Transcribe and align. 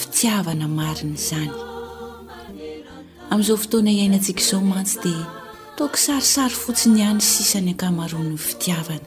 fitiavana 0.00 0.66
mariny 0.80 1.16
zany 1.28 1.54
amin'izao 3.32 3.58
fotoana 3.64 3.90
ihainantsika 3.94 4.40
izao 4.44 4.62
mantsy 4.72 4.96
dia 5.04 5.24
toko 5.78 5.96
sarisary 6.04 6.56
fotsiny 6.64 7.00
hany 7.08 7.22
sisany 7.32 7.72
ankamaronny 7.74 8.36
fitiavana 8.48 9.06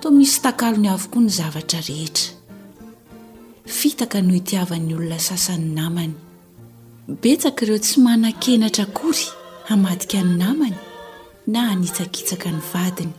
to 0.00 0.06
misy 0.18 0.38
takalo 0.46 0.76
ny 0.82 0.88
avokoa 0.94 1.20
ny 1.26 1.30
zavatra 1.38 1.80
rehetra 1.88 2.28
fitaka 3.78 4.18
no 4.26 4.32
itiavan'ny 4.40 4.90
olona 4.98 5.18
sasan'ny 5.28 5.70
namany 5.78 6.14
betsaka 7.22 7.60
ireo 7.64 7.78
tsy 7.84 7.96
mana-kenatra 8.06 8.86
kory 8.98 9.24
hamadika 9.68 10.18
ny 10.26 10.32
namany 10.42 10.78
na 11.52 11.58
hanitsakitsaka 11.68 12.48
ny 12.56 12.60
vadiny 12.72 13.14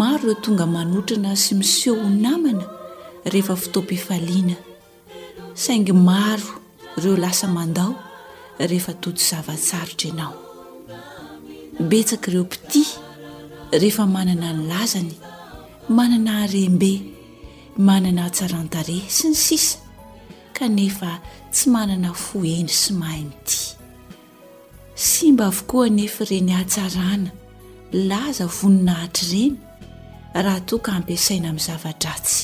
maro 0.00 0.24
ireo 0.24 0.40
tonga 0.44 0.66
manotrana 0.74 1.32
sy 1.42 1.50
miseho 1.60 1.94
ho 2.02 2.08
namana 2.26 2.64
rehefa 3.32 3.54
fotom-pifaliana 3.62 4.56
saingy 5.64 5.92
maro 5.92 6.50
ireo 6.96 7.16
lasa 7.16 7.46
mandao 7.48 7.94
rehefa 8.58 8.92
toto 9.02 9.20
zavatsarotra 9.30 10.10
anao 10.10 10.34
betsaka 11.90 12.30
ireo 12.30 12.44
piti 12.52 12.84
rehefa 13.80 14.04
manana 14.14 14.48
ny 14.56 14.60
lazany 14.72 15.14
manana 15.96 16.32
anyrembe 16.42 16.92
manana 17.88 18.20
hatsarantare 18.26 18.96
sy 19.16 19.26
ny 19.32 19.36
sisa 19.46 19.78
kanefa 20.56 21.10
tsy 21.54 21.64
manana 21.74 22.10
fohendry 22.24 22.76
sy 22.84 22.90
mahin'ity 23.00 23.60
simba 25.06 25.44
avokoa 25.52 25.86
nefa 25.98 26.22
reny 26.30 26.52
hatsarana 26.60 27.30
laza 28.08 28.44
voninahitra 28.56 29.26
reny 29.32 29.54
raha 30.44 30.60
toka 30.68 30.88
ampiasaina 30.96 31.46
amin'ny 31.50 31.64
zavadratsy 31.68 32.40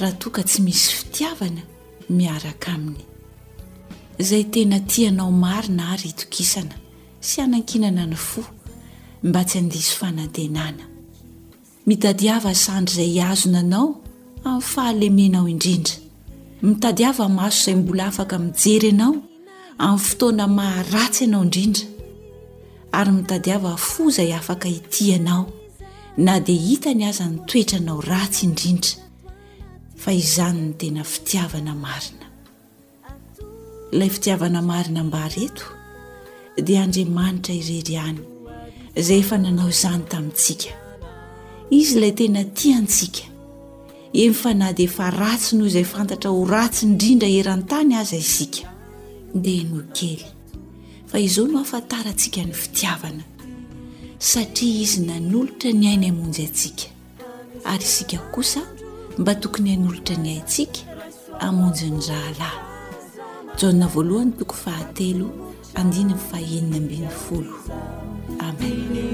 raha 0.00 0.14
toka 0.22 0.40
tsy 0.48 0.58
misy 0.66 0.86
fitiavana 1.00 1.62
miaraka 2.08 2.72
aminy 2.72 3.04
izay 4.18 4.44
tena 4.44 4.80
tianao 4.80 5.30
marina 5.30 5.92
ary 5.92 6.08
itokisana 6.08 6.74
sy 7.28 7.40
anan-kinana 7.44 8.04
ny 8.10 8.16
fo 8.16 8.42
mba 9.22 9.40
tsy 9.48 9.58
handisy 9.58 9.92
fanantenana 9.98 10.84
mitadiava 11.86 12.52
sandry 12.64 12.92
izay 13.06 13.20
hazona 13.28 13.58
anao 13.64 13.86
amin'ny 14.48 14.62
fahalemenao 14.72 15.46
indrindra 15.54 15.94
mitadiava 16.62 17.28
maso 17.28 17.60
izay 17.70 17.76
mbola 17.82 18.04
afaka 18.10 18.38
mijery 18.38 18.90
anao 18.94 19.14
amin'ny 19.86 19.98
fotoana 20.06 20.44
maharatsy 20.58 21.22
ianao 21.24 21.42
indrindra 21.44 21.82
ary 22.92 23.12
mitadiava 23.12 23.76
fo 23.76 24.02
izay 24.10 24.32
afaka 24.34 24.68
itianao 24.68 25.44
na 26.16 26.40
dia 26.40 26.60
hitany 26.60 27.04
aza 27.04 27.26
ny 27.26 27.38
toetra 27.46 27.78
anao 27.78 28.00
ratsy 28.00 28.46
indrindra 28.46 28.90
fa 29.98 30.12
izany 30.14 30.58
ny 30.68 30.74
tena 30.78 31.02
fitiavana 31.10 31.74
marina 31.74 32.28
ilay 33.92 34.10
fitiavana 34.14 34.60
marina 34.62 35.04
mba 35.04 35.22
reto 35.28 35.64
dia 36.66 36.82
andriamanitra 36.86 37.54
irery 37.58 37.96
any 38.02 38.20
izay 39.00 39.18
efa 39.24 39.38
nanao 39.44 39.68
izany 39.74 40.04
tamintsika 40.12 40.70
izy 41.78 41.96
ilay 41.98 42.12
tena 42.20 42.44
tiantsika 42.60 43.24
eny 44.22 44.34
fa 44.42 44.54
na 44.60 44.68
dy 44.78 44.84
efa 44.86 45.10
ratsy 45.18 45.52
noho 45.58 45.68
izay 45.72 45.84
fantatra 45.94 46.30
ho 46.30 46.46
ratsy 46.52 46.82
indrindra 46.86 47.28
eran-tany 47.40 47.94
aza 48.02 48.16
isika 48.24 48.70
dia 49.44 49.64
no 49.70 49.82
kely 49.98 50.22
fa 51.10 51.18
izao 51.26 51.46
no 51.52 51.58
afantara 51.64 52.10
ntsika 52.14 52.40
ny 52.46 52.54
fitiavana 52.62 53.24
satria 54.30 54.80
izy 54.86 54.98
nanolotra 55.08 55.70
ny 55.80 55.84
haina 55.90 56.06
amonjy 56.12 56.44
atsika 56.48 56.86
ary 57.70 57.84
isika 57.90 58.18
kosa 58.36 58.62
mba 59.18 59.34
tokony 59.34 59.70
hanolatra 59.70 60.16
nayntsika 60.22 60.80
amonjyny 61.46 61.98
zahalahy 62.06 62.60
jaona 63.58 63.86
voalohany 63.86 64.32
toko 64.38 64.54
fahatelo 64.64 65.26
andina 65.74 66.12
nifaenina 66.14 66.76
ambin'ny 66.76 67.08
folo 67.22 67.56
am 68.40 68.56
baioly 68.58 69.08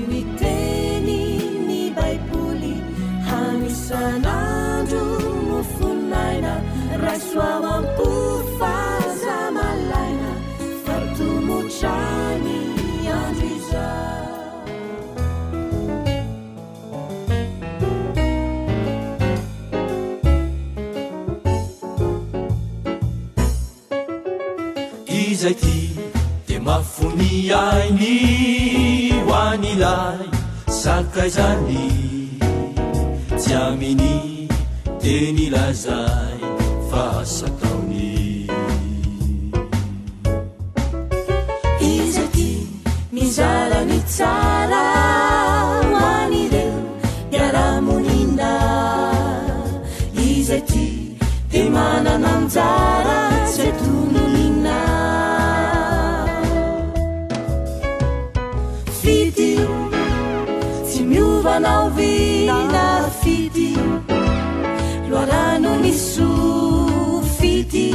zay 25.45 25.55
ty 25.63 25.77
de 26.49 26.57
mafoniainy 26.67 28.19
ho 29.27 29.33
anilay 29.51 30.23
sakazany 30.81 31.85
jyaminy 33.45 34.15
de 35.03 35.17
nilazay 35.37 36.39
fasataony 36.91 38.49
izaty 41.93 42.49
mizarany 43.15 43.99
tsara 44.13 44.83
o 45.99 46.05
anireo 46.13 46.77
iaramonina 47.37 48.53
izayty 50.29 50.87
de 51.53 51.63
manananjara 51.77 53.21
syatony 53.55 54.34
nafity 61.97 63.77
loarano 65.09 65.79
miso 65.83 67.23
fity 67.39 67.93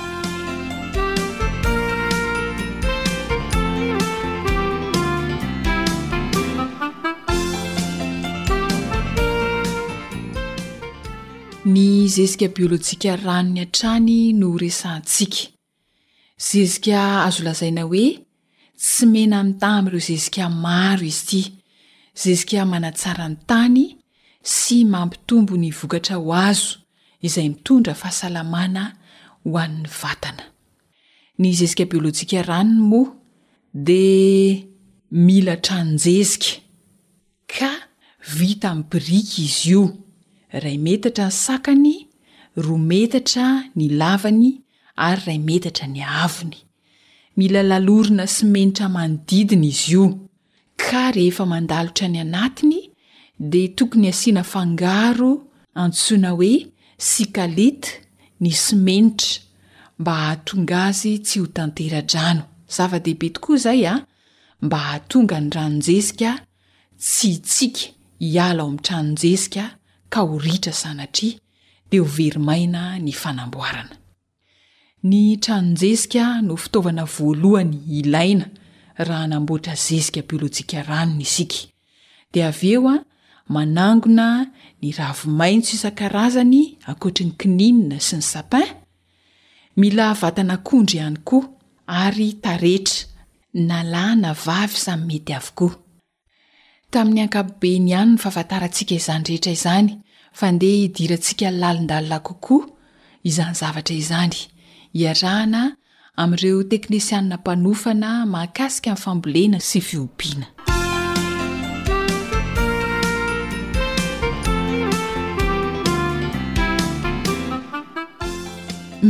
ny 11.65 12.09
zezika 12.09 12.49
biôlôjika 12.49 13.15
rano 13.21 13.53
ny 13.53 13.61
an-trany 13.69 14.33
no 14.33 14.55
resantsiaka 14.57 15.53
zezika 16.41 17.21
azo 17.29 17.43
lazaina 17.45 17.85
oe 17.85 18.17
tsy 18.81 19.05
mena 19.13 19.39
ni 19.45 19.53
ta 19.61 19.67
ami''ireo 19.77 20.01
zezika 20.07 20.45
maro 20.49 21.05
izy 21.05 21.21
iti 21.21 21.41
zezika 22.21 22.65
manatsarany 22.65 23.35
tany 23.49 23.83
sy 24.41 24.77
mampitombo 24.89 25.53
ny 25.61 25.69
vokatra 25.69 26.15
ho 26.17 26.31
azo 26.49 26.79
izay 27.25 27.47
mitondra 27.49 27.93
fahasalamana 28.01 28.83
ho 29.45 29.53
ann'ny 29.63 29.85
vatana 30.01 30.43
ny 31.41 31.47
zezika 31.59 31.83
biôlôjika 31.89 32.41
ranony 32.47 32.81
moa 32.89 33.09
de 33.87 34.03
mila 35.25 35.55
tranojezika 35.63 36.53
ka 37.53 37.69
vita 38.37 38.73
miny 38.73 38.85
birika 38.89 39.37
izy 39.45 39.69
io 39.73 40.00
ray 40.53 40.77
metatra 40.77 41.25
ny 41.31 41.31
sakany 41.43 41.95
roa 42.55 42.77
metatra 42.91 43.45
ny 43.79 43.85
lavany 43.99 44.49
ary 45.07 45.21
ray 45.27 45.39
metatra 45.49 45.87
ny 45.93 46.01
avony 46.23 46.57
mila 47.39 47.61
lalorina 47.69 48.25
smenatra 48.37 48.87
manodidiny 48.95 49.67
izy 49.75 49.91
io 49.95 50.05
ka 50.83 51.03
rehefa 51.17 51.45
mandalotra 51.53 52.07
ny 52.13 52.19
anatiny 52.25 52.79
dea 53.53 53.69
tokony 53.79 54.07
hasiana 54.11 54.43
fangaro 54.53 55.31
antsoina 55.83 56.31
oe 56.41 56.53
sikalita 57.11 57.87
ny 58.43 58.51
smenitra 58.65 59.33
mba 59.99 60.13
hahatonga 60.21 60.77
azy 60.89 61.13
tsy 61.25 61.37
ho 61.41 61.47
tanteradrano 61.57 62.43
zava-dehibe 62.75 63.27
tokoa 63.35 63.55
izay 63.59 63.83
a 63.85 63.93
ah. 63.93 63.99
mba 64.65 64.77
hahatonga 64.85 65.35
ny 65.43 65.49
ranonjesika 65.55 66.31
tsy 67.05 67.27
hitsika 67.35 67.83
hiala 68.31 68.61
ao 68.63 68.67
ami'ntranonjesika 68.69 69.63
ka 70.11 70.21
horitra 70.31 70.71
izanatria 70.75 71.39
dia 71.89 72.01
ho 72.03 72.07
verimaina 72.17 72.83
ny 73.05 73.13
fanamboarana 73.21 73.95
ny 75.09 75.21
tranonjezika 75.43 76.23
no 76.47 76.53
fitaovana 76.63 77.03
voalohany 77.15 77.75
ilaina 77.99 78.45
raha 79.07 79.25
namboatra 79.31 79.73
zezika 79.87 80.21
biôlôjika 80.27 80.77
ranony 80.89 81.23
isika 81.27 81.59
dia 82.31 82.45
av 82.51 82.59
eo 82.73 82.83
a 82.93 82.95
manangona 83.55 84.27
ny 84.81 84.87
ravomaintso 84.99 85.71
isan-karazany 85.77 86.63
akoatry 86.91 87.23
ny 87.27 87.33
kininina 87.39 87.97
sy 88.07 88.13
ny 88.19 88.23
sapin 88.31 88.67
mila 89.79 90.07
vatanakondry 90.21 90.97
ihany 91.01 91.19
koa 91.27 91.43
ary 92.03 92.29
tarehtra 92.43 92.97
nalana 93.69 94.29
vavy 94.45 94.77
samy 94.85 95.03
mety 95.07 95.33
avokoa 95.39 95.73
tamin'ny 96.95 97.21
ankapobe 97.23 97.69
ny 97.79 97.93
hany 97.95 98.09
ny 98.13 98.19
fafatarantsika 98.21 98.95
izany 98.97 99.23
rehetra 99.27 99.51
izany 99.55 99.85
fa 100.39 100.49
ndeha 100.51 100.79
hidirantsika 100.81 101.51
lalindalina 101.61 102.17
kokoa 102.27 102.65
izany 103.29 103.53
zavatra 103.59 103.95
izany 104.01 104.35
iarahana 105.03 105.61
amin'ireo 106.23 106.63
teknisianina 106.73 107.37
mpanofana 107.41 108.11
mahakasika 108.33 108.89
amin'ny 108.91 109.03
fambolena 109.05 109.59
sy 109.69 109.79
viobiana 109.79 110.47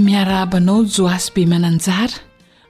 miara 0.03 0.41
abanao 0.45 0.83
joasy 0.97 1.33
be 1.35 1.45
mananjara 1.53 2.21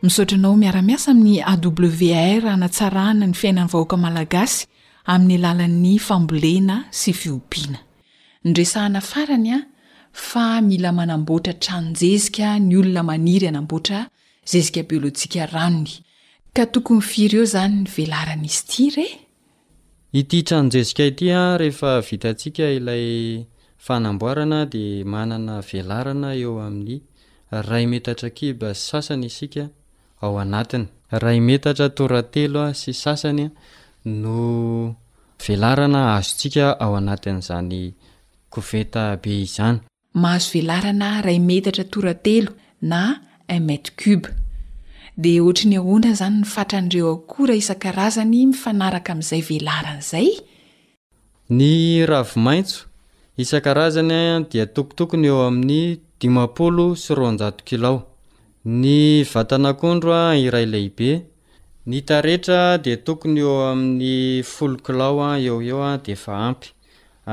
misaotranao 0.04 0.56
miara-miasa 0.64 1.12
amin'ny 1.12 1.42
awr 1.54 2.44
ranatsarahana 2.48 3.28
ny 3.28 3.34
fiainany 3.42 3.72
vahoaka 3.76 3.98
malagasy 3.98 4.71
amin'ny 5.10 5.38
alalan'ny 5.48 5.98
fambolena 6.00 6.76
sy 6.92 7.14
fiombiana 7.22 7.80
nyresahana 8.46 9.02
farany 9.02 9.50
a 9.54 9.60
fa 10.14 10.46
mila 10.62 10.92
manamboatra 10.92 11.54
tranonjezika 11.64 12.50
ny 12.60 12.76
olona 12.82 13.04
maniry 13.12 13.48
anamboatra 13.52 14.00
zezika 14.52 14.82
biôlôjika 14.90 15.50
ranony 15.54 15.94
ka 16.56 16.66
tokonny 16.74 17.02
firy 17.12 17.38
eo 17.42 17.46
zany 17.54 17.76
ny 17.84 17.90
velarana 17.98 18.46
izy 18.46 18.62
ti 18.70 18.90
re 18.96 19.08
ity 20.20 20.44
tranonjezika 20.44 21.04
itya 21.14 21.58
rehefa 21.58 22.02
vitantsika 22.06 22.70
ilay 22.78 23.46
fanamboarana 23.86 24.66
de 24.66 25.04
manana 25.04 25.62
velarana 25.70 26.36
eo 26.36 26.60
amin'ny 26.68 27.02
ray 27.70 27.86
metatra 27.88 28.30
kiba 28.30 28.70
s 28.74 28.90
sasany 28.90 29.26
isika 29.26 29.66
ao 30.22 30.38
anatiny 30.44 30.86
ray 31.24 31.40
metatra 31.42 31.90
toratelo 31.90 32.60
a 32.70 32.74
sy 32.74 32.94
sasany 32.94 33.50
no 34.06 34.96
velarana 35.48 36.02
azo 36.18 36.32
ntsika 36.36 36.66
ao 36.84 36.92
anatin'izany 37.00 37.74
koveta 38.54 39.04
be 39.24 39.32
izany 39.46 39.78
mahazo 40.22 40.48
velarana 40.56 41.08
ray 41.26 41.40
metatra 41.50 41.86
tora 41.94 42.14
telo 42.26 42.52
na 42.92 43.02
umade 43.58 43.90
cube 44.02 44.28
de 45.22 45.32
ohatran'ny 45.42 45.76
ahoana 45.82 46.10
izany 46.14 46.36
ny 46.42 46.48
fatrandreo 46.54 47.10
akoh 47.18 47.42
raha 47.50 47.60
isan-karazany 47.64 48.36
mifanaraka 48.52 49.10
amin'izay 49.14 49.42
velarana 49.50 50.04
zay 50.12 50.28
ny 51.58 51.74
ravo 52.12 52.36
maitso 52.48 52.80
isan-karazany 53.44 54.18
dia 54.52 54.66
tokotokony 54.76 55.26
eo 55.32 55.40
amin'ny 55.50 55.80
dimampolo 56.20 56.86
sy 57.04 57.12
roanjato 57.18 57.62
kilao 57.70 57.98
ny 58.82 59.00
vatana 59.34 59.72
kondro 59.82 60.10
a 60.22 60.24
iraylahibe 60.48 61.10
ny 61.90 62.02
taretra 62.06 62.78
de 62.78 62.96
tokony 62.98 63.40
eo 63.42 63.54
amin'ny 63.72 64.44
folo 64.46 64.78
kilao 64.86 65.18
a 65.30 65.30
eo 65.40 65.62
eo 65.62 65.82
a 65.82 65.98
de 65.98 66.12
efa 66.16 66.34
ampy 66.50 66.68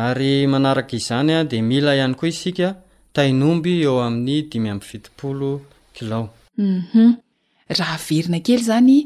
ary 0.04 0.32
manaraka 0.52 0.96
izany 0.96 1.32
a 1.36 1.44
de 1.44 1.58
mila 1.68 1.92
ihany 1.96 2.14
koa 2.18 2.28
isika 2.28 2.68
tainomby 3.14 3.72
eo 3.82 3.98
amin'ny 4.06 4.48
dimy 4.50 4.70
am 4.70 4.80
vitipolo 4.88 5.50
kilao 5.94 6.26
uum 6.58 6.80
mhm. 6.80 7.12
raha 7.78 7.98
verina 8.06 8.38
kely 8.46 8.64
zany 8.70 8.98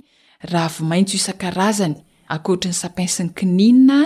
raha 0.53 0.69
vy 0.79 0.83
maintso 0.91 1.15
isan-karazany 1.19 1.97
akoatrany 2.35 2.75
sampinsi 2.81 3.23
ny 3.25 3.33
kinina 3.39 3.99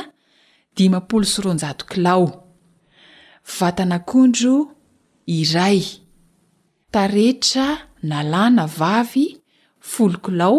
dimapolo 0.76 1.24
soronjato 1.32 1.84
kilao 1.90 2.26
vatanakondro 3.58 4.56
iray 5.40 5.80
taretra 6.94 7.68
nalana 8.08 8.64
vavy 8.78 9.26
folo 9.92 10.18
kilao 10.24 10.58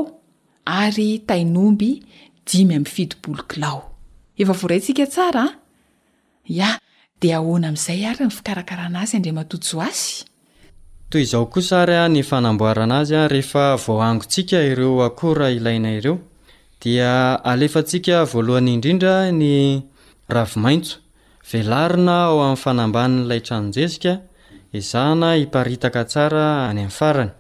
ary 0.68 1.12
tainomby 1.30 1.90
jimy 2.52 2.76
amin'ny 2.80 2.92
fidibolokilao 2.94 3.80
efa 4.44 4.54
vo 4.60 4.68
ray 4.72 4.80
ntsika 4.84 5.06
tsaraa 5.08 5.50
ia 6.58 6.70
de 7.22 7.30
ahoana 7.40 7.68
amin'izay 7.72 8.02
ary 8.12 8.26
ny 8.28 8.32
fikarakarana 8.38 8.98
azy 9.04 9.16
andre 9.20 9.32
matotso 9.40 9.76
azy 9.82 10.28
toy 11.10 11.22
izaho 11.26 11.46
kosary 11.56 11.96
ny 12.14 12.22
fanamboarana 12.30 12.96
azy 13.02 13.16
a 13.22 13.26
rehefa 13.34 13.66
voahangotsika 13.86 14.58
ireo 14.72 15.02
akora 15.08 15.48
ilaina 15.58 15.90
ireo 16.00 16.18
dia 16.84 17.12
alefantsika 17.54 18.18
voalohan'ny 18.32 18.72
indrindra 18.76 19.16
ny 19.42 19.46
ravimaitso 20.36 20.96
velarina 21.50 22.18
ao 22.28 22.38
amin'ny 22.46 22.62
fanambaninylay 22.64 23.42
tranonjesika 23.48 24.14
izana 24.82 25.30
iparitaka 25.46 26.02
tsara 26.12 26.46
any 26.70 26.82
ami'nyfarany 26.84 27.34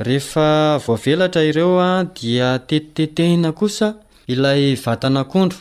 rehefa 0.00 0.78
vovelatra 0.86 1.42
ireoa 1.44 2.04
dia 2.20 2.58
tetitetehina 2.58 3.52
kosa 3.52 3.94
ilay 4.28 4.74
vatanakondro 4.84 5.58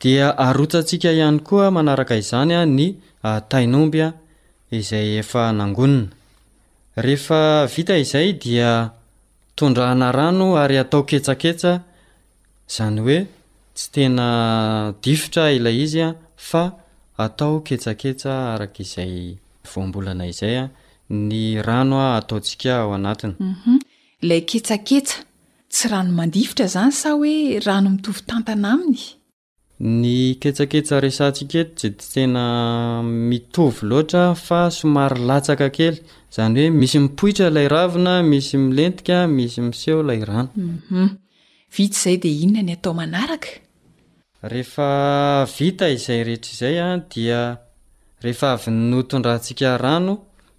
di 0.00 0.10
aosika 0.22 1.10
ihany 1.12 1.38
koa 1.48 1.66
manaraka 1.70 2.16
izanya 2.16 2.60
nyeyiir 2.64 4.12
ia 15.12 15.52
iyaa 15.82 16.70
atao 17.18 17.60
keaketsa 17.66 18.32
arak' 18.54 18.80
izay 18.84 19.16
voambolana 19.70 20.24
izay 20.32 20.56
a 20.62 20.64
ny 21.28 21.42
ranoa 21.66 22.08
ataontsika 22.20 22.72
ao 22.80 22.90
anatiny 22.96 23.34
mhm. 23.52 23.78
lay 24.22 24.40
ketaketa 24.46 25.22
tsy 25.70 25.88
rano 25.88 26.12
mandivitra 26.12 26.66
zany 26.66 26.92
sa 26.92 27.10
hoe 27.12 27.58
rano 27.60 27.88
mitovytantana 27.92 28.72
ainy 28.72 29.02
ny 29.78 30.20
ketsaketsa 30.40 31.00
resantsiketi 31.04 31.74
tsy 31.76 31.88
de 31.90 32.02
tena 32.12 32.44
mitovy 33.28 33.78
loatra 33.90 34.24
fa 34.46 34.60
somary 34.70 35.20
latsaka 35.28 35.68
kely 35.76 35.98
zany 36.36 36.56
hoe 36.62 36.72
misy 36.80 36.98
mipohitra 37.04 37.46
ilay 37.50 37.68
ravina 37.74 38.14
misy 38.30 38.56
milentika 38.56 39.18
misy 39.36 39.58
miseho 39.68 40.00
ilay 40.04 40.20
ranovizay 40.30 42.16
deinnhvita 42.22 42.90
mhm. 42.92 43.02
izay 45.96 46.22
rehetraizay 46.28 46.76
a 46.86 46.88
dia 47.12 47.40
rehefa 48.24 48.48
avy 48.54 48.68
ny 48.72 48.80
notondrantsika 48.90 49.70
rano 49.84 50.14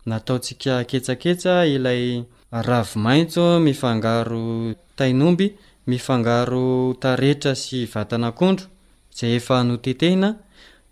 nataotsika 0.09 0.73
ketsaketsa 0.89 1.53
ilay 1.75 2.03
ravo 2.51 2.99
maitso 2.99 3.59
mifangaro 3.59 4.73
tainomby 4.95 5.51
mifangaro 5.87 6.95
tarehtra 6.99 7.55
sy 7.55 7.85
vatana 7.91 8.31
kondro 8.31 8.65
izay 9.13 9.35
efa 9.35 9.61
hnotetehina 9.61 10.35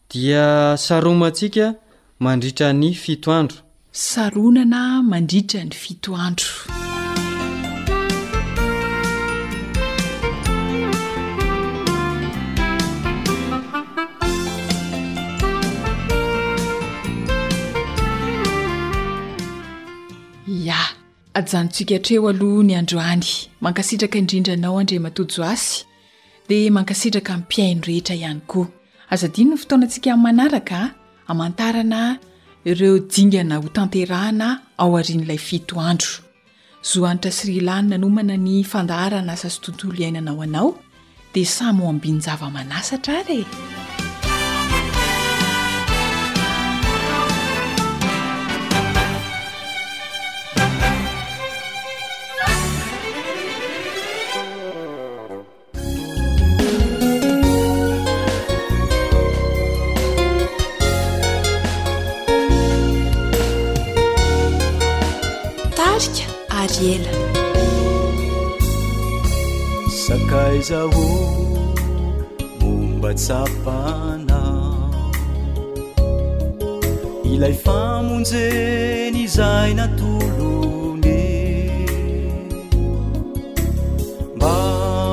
dia 0.10 0.78
saroma 0.78 1.28
atsika 1.28 1.76
mandritra 2.20 2.74
ny 2.74 2.94
fito 2.94 3.32
andro 3.32 3.58
saronana 3.92 5.02
mandritra 5.04 5.64
ny 5.64 5.72
fito 5.72 6.16
andro 6.16 6.84
adyjanontsika 21.36 21.94
hatreo 21.96 22.28
aloha 22.32 22.64
ny 22.68 22.76
androany 22.82 23.30
mankasitraka 23.62 24.18
indrindranao 24.18 24.80
andre 24.80 25.00
matojoasy 25.00 25.84
dia 26.48 26.72
mankasitraka 26.72 27.38
mpiaino 27.38 27.82
rehetra 27.82 28.16
ihany 28.16 28.42
koa 28.48 28.68
azadino 29.10 29.52
no 29.52 29.58
fotoanantsika 29.58 30.10
in'ny 30.10 30.24
manaraka 30.28 30.80
amantarana 31.28 32.20
ireo 32.66 33.00
jingana 33.00 33.58
ho 33.58 33.68
tanterahana 33.70 34.50
ao 34.78 34.96
arian'ilay 34.98 35.38
fito 35.38 35.80
andro 35.82 36.12
zohanitra 36.82 37.32
srilani 37.32 37.90
na 37.90 37.98
nomana 37.98 38.38
ny 38.38 38.64
fandaharana 38.64 39.36
sa 39.38 39.50
so 39.50 39.60
tontolo 39.62 39.94
iainanao 40.00 40.42
anao 40.42 40.80
dia 41.34 41.46
samy 41.46 41.84
o 41.84 41.90
ambiny 41.90 42.22
javamanasatra 42.26 43.24
ree 43.28 43.46
izaho 70.58 71.08
mombatsapana 72.64 74.40
ilay 77.32 77.52
famonjeny 77.64 79.18
izay 79.28 79.72
natolony 79.76 81.76
mba 84.40 84.56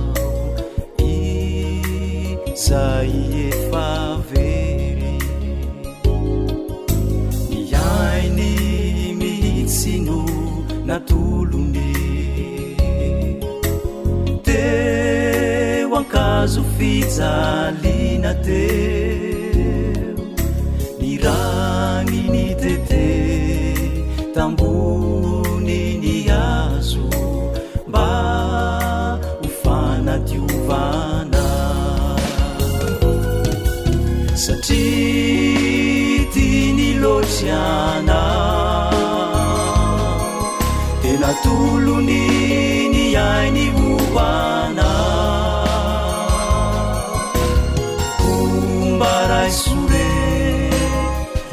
izaye 2.53 3.51
kazo 16.09 16.61
fijalina 16.77 18.33
te 18.45 18.67
ni 21.01 21.11
rany 21.25 22.21
ny 22.33 22.45
tete 22.61 23.09
tambony 24.35 25.81
ny 26.03 26.15
hazo 26.29 27.07
mba 27.87 28.07
ho 29.41 29.47
fanadiovana 29.63 31.45
satria 34.43 36.25
ti 36.33 36.47
ny 36.77 36.89
lotry 37.03 37.49
any 37.53 38.08
sore 49.49 50.69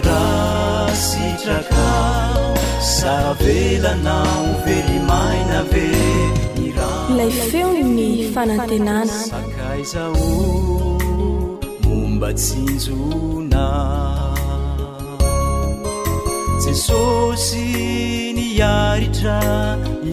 rah 0.07 0.89
sitraka 0.93 2.55
savelanao 2.99 4.45
velimaina 4.67 5.61
ve 5.73 5.87
mira 6.59 6.89
ilay 7.15 7.33
feo 7.51 7.71
ny 7.97 8.11
fanantenana 8.35 9.17
akaizaho 9.41 10.29
momba 11.89 12.31
tsinjona 12.43 13.65
jesosy 16.65 17.65
ny 18.39 18.47
aritra 18.73 19.39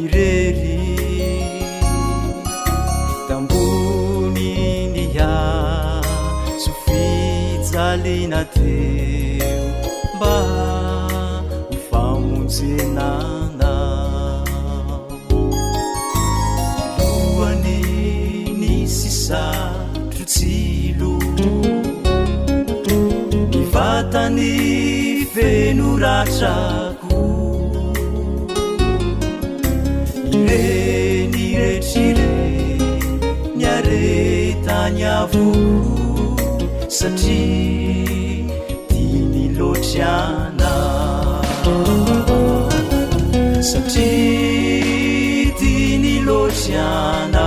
irery 0.04 0.73
enateo 8.06 9.72
mba 10.16 10.46
mifahonjenana 11.72 13.74
oany 17.38 17.82
ni 18.60 18.88
sysatro 18.88 20.24
tsiloo 20.26 21.20
mivatany 23.50 24.54
venoratrako 25.36 27.22
ireny 30.28 31.40
iretrre 31.40 32.32
ny 33.58 33.64
aretany 33.76 35.02
avo 35.18 35.46
satri 37.00 37.38
ti 38.90 39.04
nylotryana 39.34 40.74
satri 43.72 44.14
ti 45.60 45.76
ny 46.04 46.14
lotryana 46.28 47.46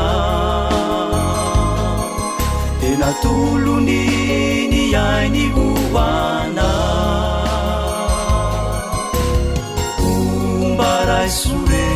tena 2.80 3.10
tolony 3.22 4.02
ny 4.72 4.82
ai 5.06 5.24
ny 5.34 5.44
kovana 5.56 6.70
omba 10.10 10.90
raisore 11.10 11.88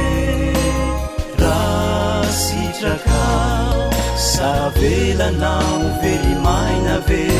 ra 1.43 1.59
sitraka 2.45 3.25
savelanao 4.31 5.77
verymainave 6.01 7.40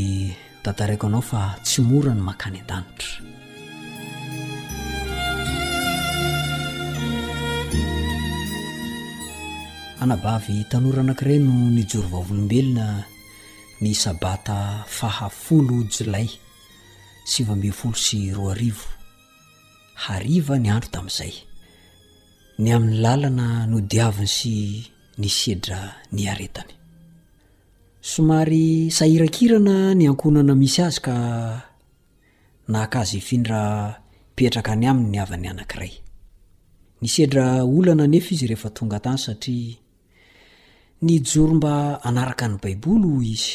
tataraiko 0.62 1.06
anao 1.06 1.20
fa 1.20 1.58
tsy 1.64 1.82
mora 1.82 2.14
ny 2.14 2.22
makany 2.28 2.58
a-tanitra 2.62 3.10
anabavy 10.02 10.56
tanora 10.70 11.00
anakiray 11.04 11.38
no 11.46 11.54
nijory 11.74 12.06
vavolombelona 12.08 13.02
ny 13.82 13.92
sabata 13.94 14.84
fahafolo 14.86 15.82
jolay 15.92 16.28
sivambi 17.24 17.70
folo 17.72 17.94
sy 17.94 18.32
roa 18.34 18.52
arivo 18.52 18.82
ariva 20.08 20.58
ny 20.58 20.68
andro 20.70 20.88
tamzay 20.90 21.32
ny 22.58 22.68
a'yna 22.74 23.66
nodiin 23.70 24.26
sy 24.26 24.82
ny 25.20 25.28
sedra 25.28 25.94
ena 26.10 26.20
erakay 29.14 29.50
any 34.66 34.88
ny 35.10 35.18
avany 35.22 35.46
aarayserolana 35.48 38.04
efa 38.18 38.30
izy 38.34 38.46
reefa 38.50 38.68
tonga 38.76 38.98
tany 39.04 39.18
satria 39.24 39.76
ny 41.04 41.12
joro 41.30 41.54
mba 41.54 41.94
anaraka 42.04 42.48
ny 42.48 42.56
baiboly 42.62 43.30
izy 43.34 43.54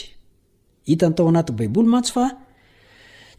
hitany 0.87 1.13
tao 1.15 1.27
anati 1.29 1.51
baiboly 1.51 1.89
mantsy 1.91 2.13
fa 2.15 2.25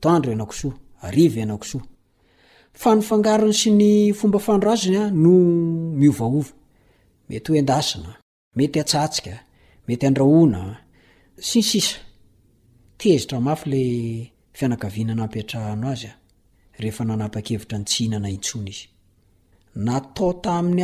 tandro 0.00 0.32
anakisoa 0.32 0.72
ariva 1.08 1.40
anakisoa 1.42 1.82
fanifangarony 2.82 3.52
sy 3.60 3.70
ny 3.74 3.90
fomba 4.18 4.38
fandrazinya 4.38 5.10
no 5.10 5.30
miovaova 6.00 6.52
mety 7.28 7.52
hoedasna 7.52 8.14
mety 8.56 8.78
atsasika 8.80 9.34
mety 9.88 10.06
andrahona 10.06 10.60
siisiaotami'ny 11.48 14.30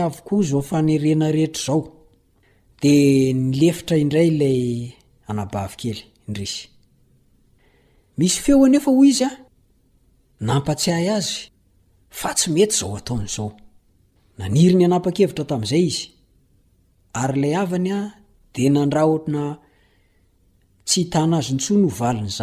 avokofanena 0.07 1.27
rehetra 1.37 1.73
ao 1.75 1.81
de 2.83 2.95
nilefitra 3.33 3.97
indray 4.03 4.31
lay 4.41 4.61
anabavy 5.31 5.77
kely 5.81 6.01
indrisy 6.29 6.69
misy 8.17 8.41
feo 8.41 8.65
anefa 8.65 8.91
hoy 8.91 9.09
izy 9.09 9.25
a 9.25 9.31
nampatsiahy 10.47 11.09
azy 11.17 11.31
fa 12.19 12.31
tsy 12.37 12.49
mety 12.55 12.75
zao 12.79 12.93
ataon'zao 13.01 13.49
airy 14.45 14.75
ny 14.79 14.85
anaa-kevitra 14.87 15.45
tam'zay 15.51 15.85
izy 15.91 16.05
ary 17.21 17.37
lay 17.43 17.55
avanya 17.63 17.99
de 18.55 18.63
naaatsy 18.75 21.01
iazntsnonyznes 21.15 22.39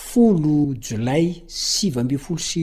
folo 0.07 0.55
jolay 0.85 1.27
sivamby 1.71 2.16
folo 2.25 2.42
sy 2.51 2.62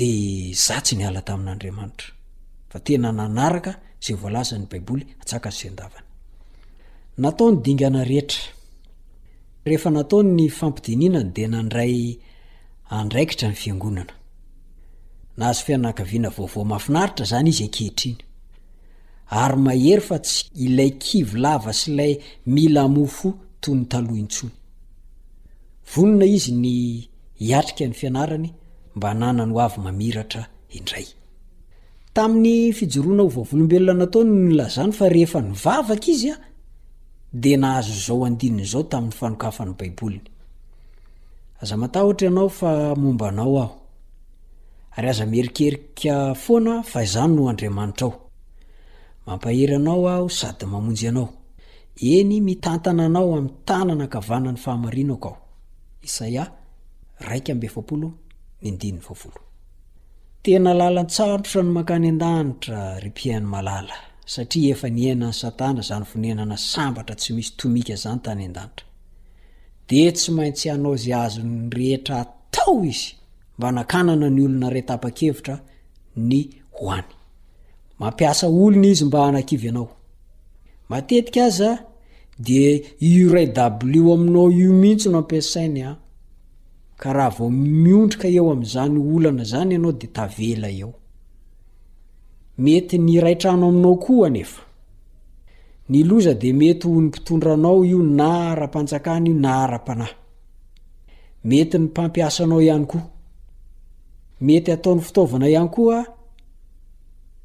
oyhea 0.00 1.90
ehefa 9.66 9.90
natao 9.90 10.22
ny 10.22 10.50
fampidininany 10.50 11.32
de 11.34 11.44
nandray 11.48 12.18
andraikitra 12.98 13.48
ny 13.48 13.54
fiangonana 13.62 14.12
nahazo 15.38 15.62
fianakaviana 15.66 16.28
vaovao 16.36 16.64
mafinaritra 16.72 17.24
zany 17.30 17.48
izy 17.50 17.64
akehitriny 17.68 18.18
ary 19.42 19.56
mahery 19.66 20.00
fa 20.08 20.16
tsy 20.24 20.36
ilay 20.64 20.90
kivylava 20.98 21.72
sy 21.80 21.88
lay 21.98 22.12
mila 22.54 22.82
mofo 22.96 23.28
to 23.62 23.70
ny 23.76 23.84
talohintsony 23.92 24.52
vonona 25.96 26.24
izy 26.36 26.52
ny 26.62 26.72
hiatrika 27.40 27.84
ny 27.88 27.94
fianarany 28.00 28.50
ta'ny 32.14 32.46
ironaloelnanataonnlazany 32.68 34.92
fa 34.98 35.06
rehefa 35.14 35.38
nivavaka 35.48 36.08
izy 36.14 36.30
a 36.30 36.36
d 37.42 37.56
nahazo 37.62 37.92
zaonnzao 38.06 38.82
tami'nynkanybabolny 38.92 40.20
aao 41.58 42.12
nao 43.30 43.54
or 44.96 45.04
azamierikerika 45.10 46.14
na 46.64 46.72
a 46.78 46.80
zaynoadrmnitra 47.14 48.10
aommphranao 49.28 50.02
aho 50.14 50.28
sady 50.38 50.66
mamonyanaoeny 50.72 52.34
mitnnanao 52.46 53.34
taanakanany 53.66 54.58
arnkao 54.66 55.36
enalalantsaotra 60.44 61.62
no 61.64 61.72
makany 61.78 62.06
an-danitra 62.12 62.80
rypihainy 63.04 63.46
malala 63.54 63.96
satria 64.34 64.70
efa 64.74 64.88
nienany 64.98 65.32
satana 65.42 65.80
zany 65.88 66.04
vonenana 66.10 66.56
sambatra 66.72 67.14
tsy 67.20 67.30
misy 67.38 67.52
tomika 67.60 67.94
zany 68.02 68.20
tany 68.26 68.42
an-danitra 68.48 68.82
de 69.88 70.02
tsy 70.16 70.28
maintsy 70.36 70.66
hanao 70.72 70.94
zy 71.02 71.12
azo 71.24 71.40
nyrehetra 71.52 72.16
atao 72.24 72.76
izy 72.92 73.06
mba 73.58 73.68
nakanana 73.76 74.28
ny 74.36 74.42
olona 74.46 74.68
retapa-kevitra 74.76 75.54
ny 76.28 76.40
hoany 76.78 77.08
mampiasa 78.00 78.44
olona 78.58 78.86
izy 78.92 79.04
mba 79.08 79.18
hanakivy 79.26 79.64
ianao 79.68 79.88
matetika 80.90 81.40
azaa 81.48 81.76
de 82.46 82.60
io 83.08 83.32
ray 83.34 83.48
w 83.96 84.06
aminao 84.16 84.46
io 84.58 84.70
mihitsy 84.80 85.08
no 85.12 85.18
ampiasainya 85.22 85.88
karahavao 87.00 87.48
miondrika 87.82 88.26
eo 88.36 88.46
am'izany 88.54 88.94
olana 89.14 89.44
zany 89.52 89.72
ianao 89.76 89.92
de 90.00 90.06
tavela 90.16 90.68
eo 90.80 90.90
mety 92.64 92.96
ny 93.06 93.12
raitrano 93.24 93.64
aminao 93.70 93.94
ko 94.04 94.14
anefa 94.28 94.62
ny 95.90 95.98
loza 96.08 96.34
de 96.42 96.48
mety 96.60 96.84
ho 96.88 96.96
ny 97.00 97.06
mpitondranao 97.08 97.78
io 97.90 97.98
nara-panjakany 98.18 99.26
io 99.30 99.34
nahra-panahy 99.44 100.14
mety 101.48 101.76
ny 101.78 101.82
mpampiasanao 101.86 102.60
ihany 102.66 102.86
koa 102.90 103.04
mety 104.46 104.68
ataon'ny 104.76 105.02
fitaovana 105.06 105.46
ihany 105.54 105.68
koa 105.76 105.98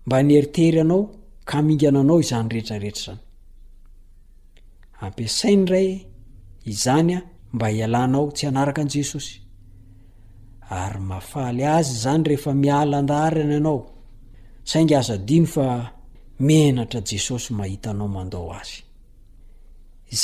mba 0.06 0.18
ny 0.26 0.32
eritery 0.38 0.80
anao 0.84 1.02
ka 1.50 1.58
mingana 1.66 2.00
anao 2.02 2.20
izany 2.24 2.46
rehetrarehetra 2.54 3.14
zany 3.16 5.06
ampiasainy 5.06 5.64
ray 5.72 5.90
izany 6.72 7.12
a 7.18 7.22
mba 7.54 7.68
hialanao 7.74 8.28
tsy 8.36 8.46
anaaka 8.50 8.82
anjesosyy 8.84 9.38
aaly 10.72 11.66
azy 11.78 11.94
zany 12.04 12.24
rehefa 12.28 12.52
mialandahny 12.64 13.56
aaoaingaz 13.68 15.08
nrajesosy 16.48 17.50
mahitanaono 17.54 18.56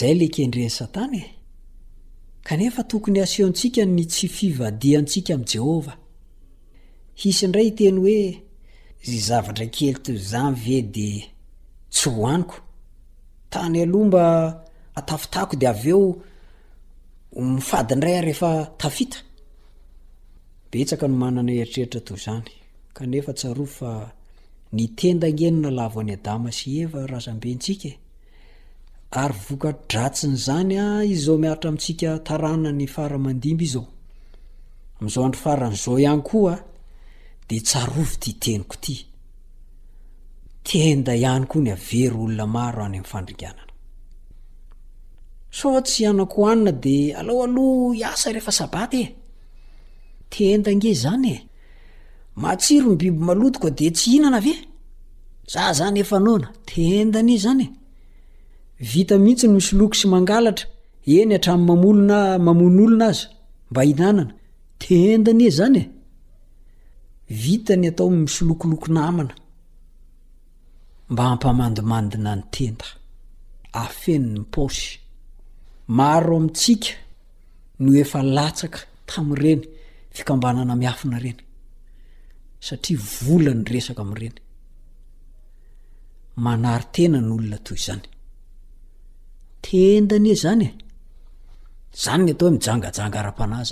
aye 0.01 0.27
kendreana 0.35 1.17
e? 1.21 1.35
anefa 2.51 2.81
tokony 2.91 3.19
haseo 3.23 3.47
ntsika 3.51 3.81
ny 3.95 4.03
tsy 4.11 4.27
fivadia 4.37 4.95
antsika 4.99 5.31
am' 5.35 5.43
jehovah 5.51 5.97
his 7.21 7.39
ndray 7.49 7.67
iteny 7.71 7.97
hoe 8.03 8.19
z 9.07 9.19
zavatra 9.27 9.65
kely 9.75 9.93
to 10.05 10.11
zanve 10.31 10.77
di 10.95 11.09
tsy 11.93 12.09
hoaniko 12.15 12.55
tany 13.53 13.77
alomba 13.85 14.25
atafitako 14.99 15.53
di 15.59 15.65
av 15.73 15.83
eo 15.93 16.01
tnoana 20.97 21.51
eritrerira 21.51 21.99
to 22.05 22.13
zany 22.25 22.51
kanefa 22.97 23.31
tsarof 23.39 23.71
fa 23.79 23.91
ny 24.77 24.85
tenda 24.97 25.27
enina 25.43 25.69
lavo 25.79 25.97
an'ny 26.01 26.13
adama 26.19 26.49
sy 26.57 26.67
eva 26.83 27.01
razambentsika 27.11 27.87
e. 27.87 27.97
ry 29.29 29.39
voka 29.49 29.71
drainyzanyaoiara 29.89 31.69
tsikayaozaodroanao 31.77 33.31
y 35.97 36.07
oa 36.39 36.55
de 37.49 37.57
tsaof 37.67 38.09
tteniko 38.21 38.75
ty 40.63 40.77
enda 40.91 41.13
iany 41.23 41.45
koa 41.51 41.61
ny 41.65 41.69
avery 41.77 42.09
olona 42.23 42.45
maro 42.55 42.81
any 42.87 42.97
ami'nfandrigana 42.99 43.64
so 45.59 45.67
tsy 45.87 46.01
anakohoanina 46.09 46.71
de 46.85 46.97
ala 47.19 47.31
aloa 47.45 47.83
iasa 48.01 48.27
rehefa 48.35 48.53
sabaty 48.59 49.01
e 49.03 49.05
tendange 50.33 50.91
zany 51.03 51.29
e 51.35 51.37
mahtsiro 52.41 52.87
ny 52.91 52.95
biby 53.01 53.21
malotiko 53.27 53.67
de 53.79 53.87
tsy 53.97 54.07
hinana 54.13 54.37
ave 54.41 54.53
za 55.53 55.61
zany 55.79 55.99
eona 56.03 56.47
tendan 56.69 57.27
e 57.35 57.37
zany 57.45 57.65
e 57.67 57.69
vita 58.91 59.15
mihitsy 59.23 59.45
ny 59.47 59.53
misoloko 59.57 59.95
sy 59.99 60.05
mangalatra 60.13 60.65
eny 61.17 61.33
atram'y 61.37 61.63
mamolina 61.69 62.17
mamon'olona 62.45 63.05
azy 63.11 63.23
mba 63.69 63.81
inanana 63.91 64.23
tendany 64.83 65.41
e 65.49 65.51
zanyeitany 65.59 67.85
ataomislokoloona 67.91 69.03
mna 69.17 69.33
mba 71.11 71.23
ampamadimandina 71.31 72.31
ny 72.39 72.47
enda 72.67 72.87
afenyny 73.85 74.41
pôsy 74.53 74.87
maro 75.87 76.37
amitsika 76.37 76.93
no 77.79 77.93
efa 77.95 78.21
latsaka 78.23 78.79
tamreny 79.05 79.63
fikambanana 80.11 80.75
miafina 80.75 81.19
reny 81.19 81.37
satria 82.59 82.97
volanyresaka 82.97 84.01
areny 84.11 84.35
manarytena 86.43 87.19
ny 87.21 87.29
olona 87.35 87.57
toy 87.65 87.75
e 87.77 87.83
zany 87.87 88.05
tendanye 89.63 90.33
zany 90.43 90.67
zany 92.03 92.21
nyataohmijangajana-znra 92.25 93.63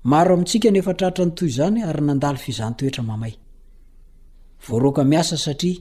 maro 0.02 0.34
amitsika 0.34 0.68
n 0.70 0.76
efatratra 0.76 1.24
ny 1.24 1.30
toy 1.38 1.48
zany 1.58 1.80
ary 1.88 2.02
nandaly 2.08 2.38
fizany 2.44 2.74
toetra 2.78 3.02
mamay 3.04 3.32
voaroka 4.66 5.02
miasa 5.10 5.36
satria 5.46 5.80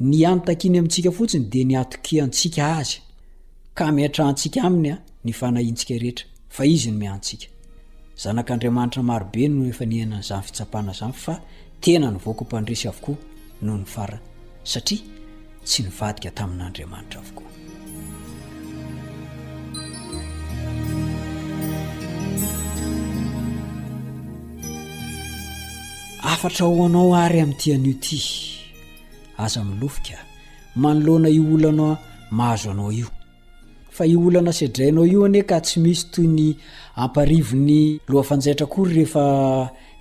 ny 0.00 0.26
anotakiany 0.26 0.78
amintsika 0.78 1.10
fotsiny 1.10 1.46
di 1.52 1.64
nyatokihantsika 1.66 2.76
azy 2.76 3.00
ka 3.74 3.84
miatrahantsika 3.92 4.62
aminy 4.62 4.92
a 4.92 4.96
ny 5.24 5.32
fanaintsika 5.32 5.98
rehetra 5.98 6.26
fa 6.48 6.64
izy 6.66 6.90
no 6.92 6.98
miantsika 6.98 7.46
zanak'andriamanitra 8.22 9.02
marobe 9.02 9.48
no 9.48 9.64
efa 9.66 9.84
niainan'izany 9.86 10.42
fitsapahna 10.46 10.92
izany 10.94 11.12
fa 11.12 11.34
tena 11.80 12.10
ny 12.10 12.18
voako 12.24 12.44
mpandresy 12.44 12.88
avokoa 12.88 13.16
no 13.62 13.76
ny 13.78 13.84
fara 13.84 14.20
satria 14.64 15.02
tsy 15.66 15.82
nivadika 15.82 16.30
tamin'andriamanitra 16.30 17.20
avokoa 17.20 17.50
afatra 26.32 26.66
hoanao 26.66 27.16
ary 27.16 27.40
ami'nitian'ioty 27.42 28.18
aza 29.38 29.64
milofoka 29.64 30.18
manoloana 30.76 31.28
i 31.28 31.40
olanao 31.40 31.98
mahazo 32.30 32.70
anao 32.70 32.92
io 32.92 33.06
fa 33.90 34.04
i 34.06 34.16
olana 34.16 34.52
sdrainao 34.52 35.06
io 35.06 35.24
ane 35.24 35.42
ka 35.48 35.56
tsy 35.64 35.76
misy 35.84 36.04
toy 36.12 36.26
ny 36.36 36.48
amparivony 37.04 37.80
loafanjaitrakory 38.12 38.92
refa 39.00 39.24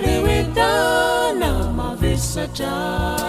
reetana 0.00 1.72
mavesatra 1.76 3.21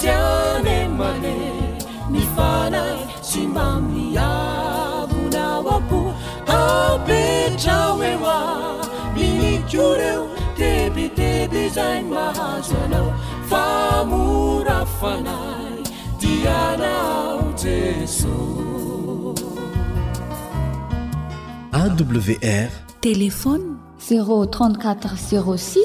zyane 0.00 0.88
mane 0.98 1.36
mifanay 2.12 2.98
si 3.22 3.40
mamiavonao 3.46 5.68
abo 5.76 6.00
apetraoeoa 6.46 8.38
miikureo 9.14 10.22
debitebe 10.58 11.62
zayn 11.76 12.04
mahaz 12.16 12.68
anao 12.84 13.08
famora 13.50 14.78
fanay 14.98 15.74
dianao 16.20 17.42
jeso 17.62 18.36
awr 21.74 22.70
telefony 23.00 23.68
040677 24.08 25.84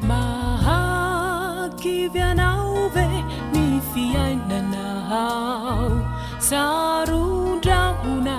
mahakivianao 0.08 2.80
be 2.94 3.06
ni 3.52 3.66
fiainanao 3.94 5.90
sarondrahona 6.40 8.38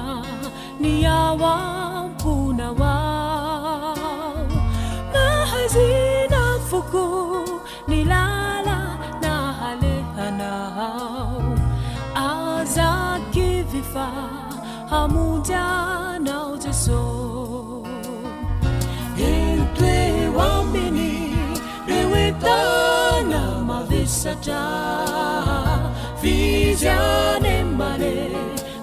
ni 0.80 1.06
aoamponaoa 1.06 2.96
ahazia 5.14 6.60
foko 6.70 7.21
amuanaozeso 14.92 16.98
entwe 19.32 19.98
wa 20.38 20.50
mini 20.74 21.14
ewetana 22.00 23.42
malesatra 23.68 24.62
fizane 26.22 27.64
mane 27.64 28.14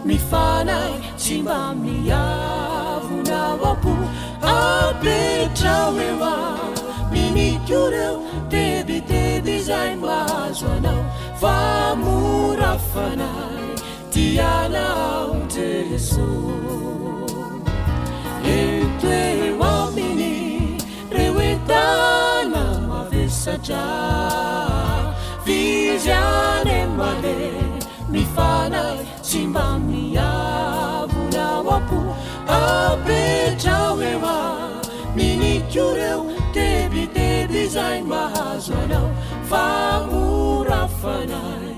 mifanai 0.05 0.97
simamniavunawapu 1.16 3.94
apetrawema 4.57 6.33
minitureu 7.12 8.16
tebite 8.51 9.25
desin 9.44 10.01
vazoanao 10.01 11.05
famorafana 11.40 13.29
anao 14.40 15.37
teeso 15.46 16.26
etoema 18.54 19.72
mini 19.94 20.35
reoetala 21.16 22.64
mavesatra 22.88 23.87
vizyane 25.44 26.78
mane 26.98 27.38
mifanay 28.12 28.98
simba 29.28 29.66
miavonao 29.87 31.66
apo 31.78 32.00
apretrao 32.61 33.96
ema 34.11 34.35
miniko 35.16 35.87
reo 35.98 36.20
tebitedesain 36.54 38.02
mahazo 38.14 38.72
anao 38.83 39.09
famorafanay 39.48 41.78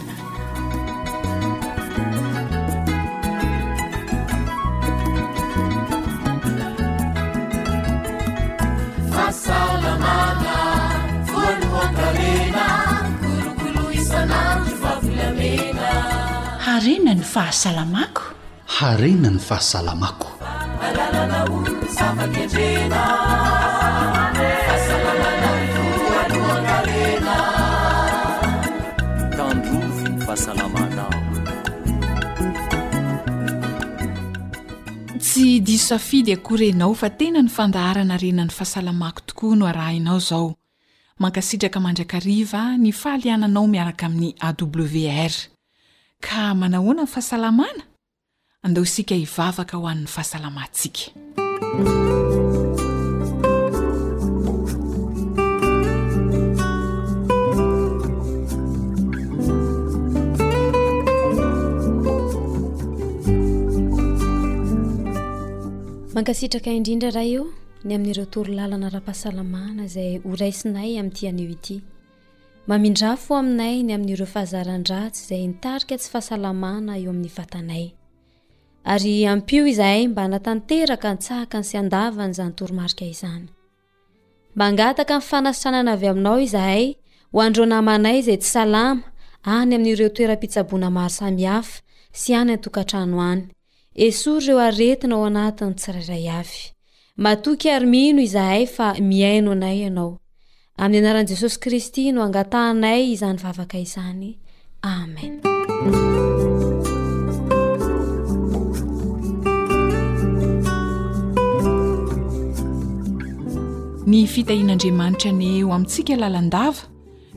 harena 16.81 17.13
ny 17.13 17.21
fahasalamakotsy 17.21 19.13
diso 35.61 35.93
safidy 35.93 36.33
akorenao 36.33 36.97
fa 36.97 37.13
tena 37.13 37.45
ny 37.45 37.51
fandaharana 37.51 38.17
rena 38.23 38.41
ny 38.45 38.49
fahasalamako 38.49 39.21
tokoa 39.29 39.53
no 39.55 39.65
arahinao 39.69 40.17
zao 40.19 40.55
mankasitraka 41.21 41.77
mandraka 41.79 42.17
riv 42.19 42.53
ny 42.81 42.89
fahaliananao 42.91 43.67
miaraka 43.69 44.05
amin'ny 44.09 44.33
awr 44.41 45.31
ka 46.25 46.43
manahoana 46.55 47.03
ny 47.03 47.07
fahasalamana 47.13 47.83
andeo 48.65 48.83
isika 48.87 49.15
hivavaka 49.15 49.77
ho 49.77 49.87
an'ny 49.89 50.05
fahasalamantsika 50.13 51.05
mankasitraka 66.15 66.69
indrindra 66.75 67.09
raha 67.09 67.29
io 67.33 67.43
ny 67.85 67.91
amin'ny 67.95 68.13
retori 68.21 68.53
lalana 68.55 68.93
raha-pahasalamana 68.93 69.81
izay 69.89 70.21
horaisinay 70.25 70.99
ami'ntian'io 71.01 71.49
ity 71.57 71.75
mamindra 72.67 73.15
fo 73.17 73.33
aminayny 73.39 73.91
amin''ireo 73.95 74.27
fahazarandratsy 74.33 75.25
zay 75.27 75.47
nitarika 75.47 75.97
tsy 75.97 76.09
fahasalamana 76.13 76.93
eo 77.01 77.09
amin'ny 77.09 77.31
vatanay 77.37 77.85
ay 78.93 79.25
ampio 79.33 79.65
izahay 79.71 80.05
mba 80.07 80.27
natanteka 80.31 81.09
ntsaka 81.17 81.57
ny 81.59 81.65
sy 81.69 81.75
andavanyzanytormaia 81.81 83.05
izny 83.13 83.45
angataka 84.67 85.15
nyfanasiranana 85.17 85.91
avy 85.97 86.07
aminao 86.13 86.37
izahay 86.47 86.85
hoandreonamanay 87.33 88.19
zay 88.29 88.37
tsy 88.37 88.49
salama 88.53 89.01
any 89.57 89.73
amin''ireo 89.75 90.09
toera-pitsabona 90.15 90.89
maro 90.93 91.11
samihafa 91.17 91.81
sy 92.19 92.29
any 92.41 92.53
ntokaranoany 92.61 93.41
esory 94.05 94.45
reo 94.47 94.59
aretina 94.69 95.17
o 95.17 95.25
anatiny 95.25 95.73
tsi 95.79 95.89
rairay 95.97 96.25
a 96.39 96.43
matoky 97.23 97.67
armino 97.73 98.21
izahay 98.21 98.65
fa 98.75 98.87
miaino 99.07 99.49
anayano 99.57 100.20
amin'ny 100.81 100.99
anaran'i 101.05 101.27
jesosy 101.29 101.57
kristy 101.63 102.03
no 102.15 102.21
angatahnay 102.25 103.01
izany 103.13 103.37
vavaka 103.43 103.77
izany 103.85 104.29
amen 104.93 105.35
ny 114.11 114.21
fitahian'andriamanitra 114.33 115.29
ny 115.41 115.51
ho 115.61 115.69
amintsika 115.75 116.17
lalan-dava 116.23 116.83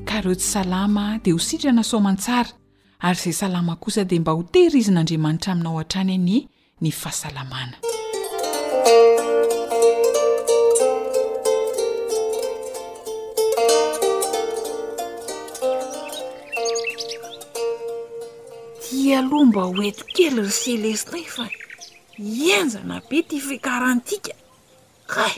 ka 0.08 0.22
reo 0.24 0.34
tsy 0.40 0.46
salama 0.54 1.06
dia 1.22 1.36
ho 1.36 1.38
sitrana 1.48 1.84
somantsara 1.92 2.48
ary 3.08 3.18
izay 3.20 3.32
salama 3.42 3.74
kosa 3.82 4.08
dia 4.08 4.20
mba 4.22 4.32
ho 4.38 4.42
tery 4.54 4.78
izy 4.80 4.92
n'andriamanitra 4.92 5.52
aminao 5.52 5.76
han-trany 5.80 6.14
any 6.20 6.38
ny 6.80 6.90
fahasalamana 7.02 7.76
ialomba 19.08 19.62
hoeto 19.74 20.04
kely 20.14 20.32
ry 20.44 20.50
selesinay 20.62 21.26
fa 21.34 21.46
ienjana 22.46 22.96
be 23.08 23.18
ty 23.28 23.38
fikarantika 23.48 24.32
ay 25.26 25.34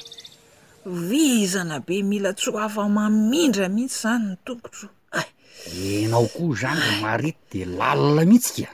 vizana 1.09 1.77
be 1.87 1.97
mila 2.11 2.31
tso 2.39 2.51
afa 2.67 2.83
mamindra 2.97 3.67
mihitsy 3.77 3.99
zany 4.05 4.29
ny 4.33 4.37
tongotro 4.47 4.87
a 5.19 5.21
enao 6.01 6.27
koa 6.37 6.55
zany 6.61 6.81
ra 6.89 6.93
marity 7.05 7.43
de 7.53 7.63
lalina 7.79 8.23
mihitsy 8.31 8.63
ka 8.69 8.73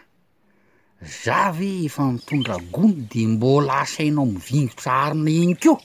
za 1.25 1.41
ve 1.57 1.71
efa 1.87 2.03
mitondra 2.15 2.57
gono 2.75 2.97
de 3.11 3.23
mbola 3.33 3.73
asainao 3.85 4.27
mivingotraarina 4.35 5.31
eny 5.43 5.55
keo 5.63 5.77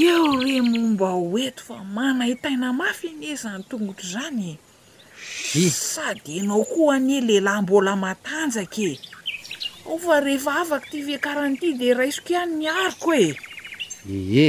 eo 0.00 0.24
re 0.42 0.56
momba 0.72 1.08
hoeto 1.18 1.62
fa 1.68 1.76
manahitaina 1.94 2.66
mafy 2.80 3.06
enyezany 3.12 3.62
tongotro 3.70 4.06
zany 4.14 4.44
e. 4.54 4.56
e 5.56 5.70
sady 5.70 6.40
anao 6.42 6.62
ko 6.72 6.82
anie 6.96 7.20
lehilahy 7.28 7.62
mbola 7.64 7.92
matanjaka 8.04 8.82
e 8.92 8.94
ao 9.88 9.96
fa 10.04 10.14
rehefa 10.26 10.52
avaka 10.62 10.86
ty 10.90 10.98
ve 11.06 11.16
karahan'ity 11.24 11.68
de 11.80 11.88
raisiko 11.98 12.30
ihany 12.34 12.52
ny 12.60 12.66
aroko 12.76 13.10
e 13.24 13.28
ehe 14.18 14.46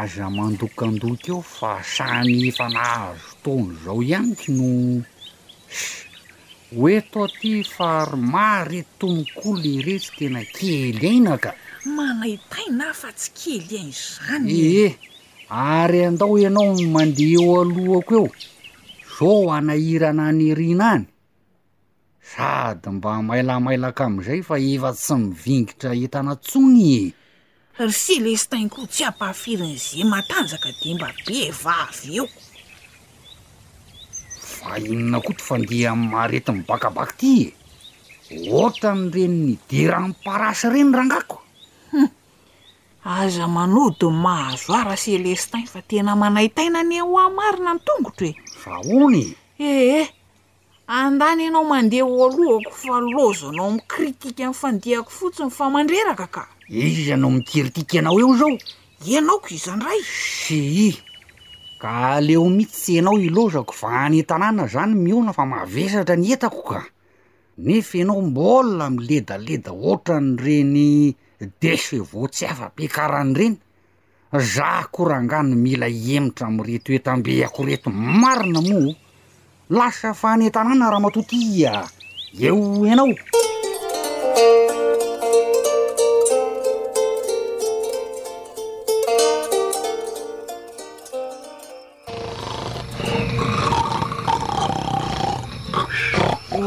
aza 0.00 0.26
mandokandoka 0.36 1.28
eo 1.34 1.40
fa 1.56 1.72
sany 1.94 2.34
efa 2.50 2.66
nahazo 2.76 3.26
tony 3.44 3.70
zao 3.84 3.98
ihanyko 4.06 4.46
no 4.60 4.68
s 5.76 5.80
hoeto 6.76 7.18
aty 7.28 7.52
faromarety 7.76 8.88
tomokolo 9.00 9.60
e 9.76 9.76
rehetsy 9.86 10.10
tena 10.18 10.40
kely 10.56 11.02
ainaka 11.12 11.50
manaitai 11.96 12.68
na 12.80 12.88
fa 13.00 13.08
tsy 13.18 13.28
kely 13.40 13.70
aina 13.80 14.00
zany 14.16 14.48
ehe 14.68 14.88
ary 15.76 16.00
andao 16.10 16.32
ianao 16.42 16.72
mandeha 16.94 17.38
eo 17.44 17.54
alohako 17.62 18.14
eo 18.22 18.26
so 19.18 19.50
anahirana 19.52 20.32
nyerinany 20.32 21.04
sady 22.34 22.88
mba 22.96 23.12
mailamailaka 23.28 24.02
amin'izay 24.08 24.40
fa 24.48 24.56
efa 24.56 24.88
tsy 24.96 25.14
mivingitra 25.20 25.92
itanantsony 26.04 26.80
e. 26.96 27.02
ry 27.84 27.92
selestin 28.04 28.66
koa 28.72 28.86
tsy 28.92 29.02
ampahafirin'ze 29.10 30.00
matanjaka 30.12 30.70
de 30.80 30.88
mba 30.96 31.08
be 31.26 31.38
vavy 31.62 32.10
eo 32.18 32.26
fahinona 34.56 35.18
koa 35.26 35.34
tofandia 35.38 35.90
marety 36.12 36.50
nybakabaka 36.56 37.12
ty 37.20 37.34
e 38.32 38.48
ohatra 38.56 38.90
ny 38.98 39.04
reny 39.14 39.36
ny 39.46 39.52
diramparasy 39.68 40.64
ireny 40.72 40.92
rangakohu 40.98 41.44
hm. 41.92 42.08
aza 43.18 43.44
manodiny 43.56 44.16
mahazoara 44.24 44.94
celestin 45.04 45.64
fa 45.72 45.80
tena 45.90 46.12
manay 46.20 46.48
taina 46.56 46.78
any 46.84 46.96
ahoa 47.04 47.24
marina 47.38 47.72
ny 47.76 47.82
tongotra 47.88 48.26
e 48.32 48.34
raha 48.64 48.80
ony 49.04 49.34
ehe 49.58 50.08
andany 50.86 51.40
ianao 51.44 51.64
mandeha 51.64 52.04
hoalohako 52.06 52.72
fa 52.82 52.96
lozanao 53.14 53.70
mikritika 53.76 54.46
amfandehako 54.46 55.10
fotsiny 55.18 55.50
famandreraka 55.58 56.26
ka 56.34 56.42
izy 56.84 57.12
anao 57.14 57.30
mikritika 57.30 57.92
ianao 57.96 58.20
eo 58.20 58.34
zao 58.40 58.52
ianaoko 59.06 59.48
izandray 59.58 59.98
i 60.02 60.02
syi 60.02 60.88
ka 61.80 61.90
aleo 62.14 62.48
mihitsytsy 62.56 62.92
ianao 62.96 63.18
ilozako 63.26 63.74
va 63.82 63.88
any 64.06 64.20
-tanàna 64.22 64.64
zany 64.72 64.94
miona 65.04 65.32
fa 65.32 65.44
mahavesatra 65.52 66.14
ny 66.16 66.28
etako 66.34 66.62
ka 66.70 66.82
nefa 67.64 67.98
anao 68.02 68.22
mbolna 68.30 68.84
miledaleda 68.94 69.70
oatrany 69.88 70.36
reny 70.44 70.88
dechevau 71.60 72.28
tsy 72.32 72.44
afapikarany 72.52 73.34
reny 73.40 73.56
zah 74.40 74.88
korangano 74.88 75.52
mila 75.52 75.84
iemitra 75.84 76.48
amretooetambe 76.48 77.44
ako 77.44 77.60
reto 77.68 77.88
marina 77.92 78.64
moa 78.64 78.96
lasa 79.68 80.12
fane-tanàna 80.16 80.88
raha 80.88 81.04
matotya 81.04 81.84
eo 82.40 82.80
anao 82.88 83.12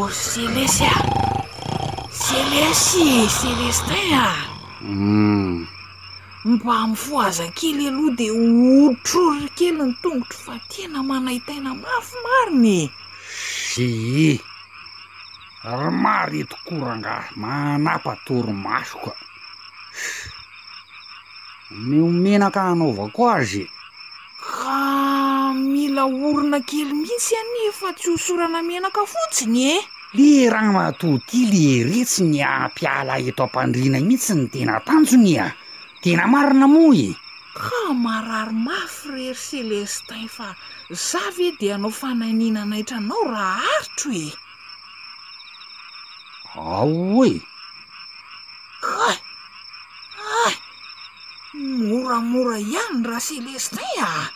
osélesa 0.05 0.89
selesy 2.21 3.09
célestina 3.39 4.23
hmm. 4.85 5.74
mba 6.45 6.87
mi' 6.87 6.95
fohaza 6.95 7.47
kely 7.57 7.87
aloha 7.89 8.13
de 8.17 8.27
olitrorona 8.29 9.49
kely 9.57 9.71
ny 9.81 9.93
tongotro 10.01 10.37
fa 10.45 10.53
tiana 10.69 11.01
manaitaina 11.01 11.73
mafy 11.73 12.15
marinye 12.25 12.89
zee 13.73 14.37
rmaretokoranga 15.63 17.13
manapatory 17.41 18.53
masoka 18.53 19.11
nyomenaka 21.89 22.61
hanaova 22.69 23.09
ko 23.15 23.21
azy 23.37 23.65
ka 24.53 24.77
mila 25.71 26.03
orona 26.05 26.59
kely 26.69 26.93
mihitsy 26.93 27.33
any 27.41 27.73
fa 27.73 27.89
tsy 27.97 28.07
ho 28.13 28.17
sorana 28.21 28.61
menaka 28.61 29.01
fotsiny 29.01 29.59
e 29.77 29.77
le 30.15 30.29
ranmatohty 30.53 31.39
le 31.49 31.65
retsy 31.89 32.21
ny 32.29 32.37
ampiala 32.45 33.17
eto 33.17 33.43
ampandrina 33.49 33.97
mihitsy 33.99 34.33
ny 34.37 34.45
tena 34.53 34.73
tanjony 34.85 35.41
a 35.41 35.47
e. 35.49 35.64
tena 36.05 36.25
marina 36.33 36.67
moa 36.75 36.93
e 37.05 37.09
ka 37.65 37.81
mararo 38.05 38.53
mafyrery 38.67 39.29
celestai 39.47 40.27
fa 40.35 40.49
zavy 41.09 41.45
e 41.49 41.51
dia 41.59 41.73
anao 41.77 41.89
fanaininanahitranao 41.99 43.21
raha 43.33 43.65
aritro 43.65 44.37
oe 46.61 46.61
ao 46.61 47.21
e 47.25 47.35
a 50.45 50.45
a 50.45 50.49
moramora 51.81 52.57
ihanyny 52.65 53.05
raha 53.09 53.21
célestai 53.29 53.93
aa 54.13 54.27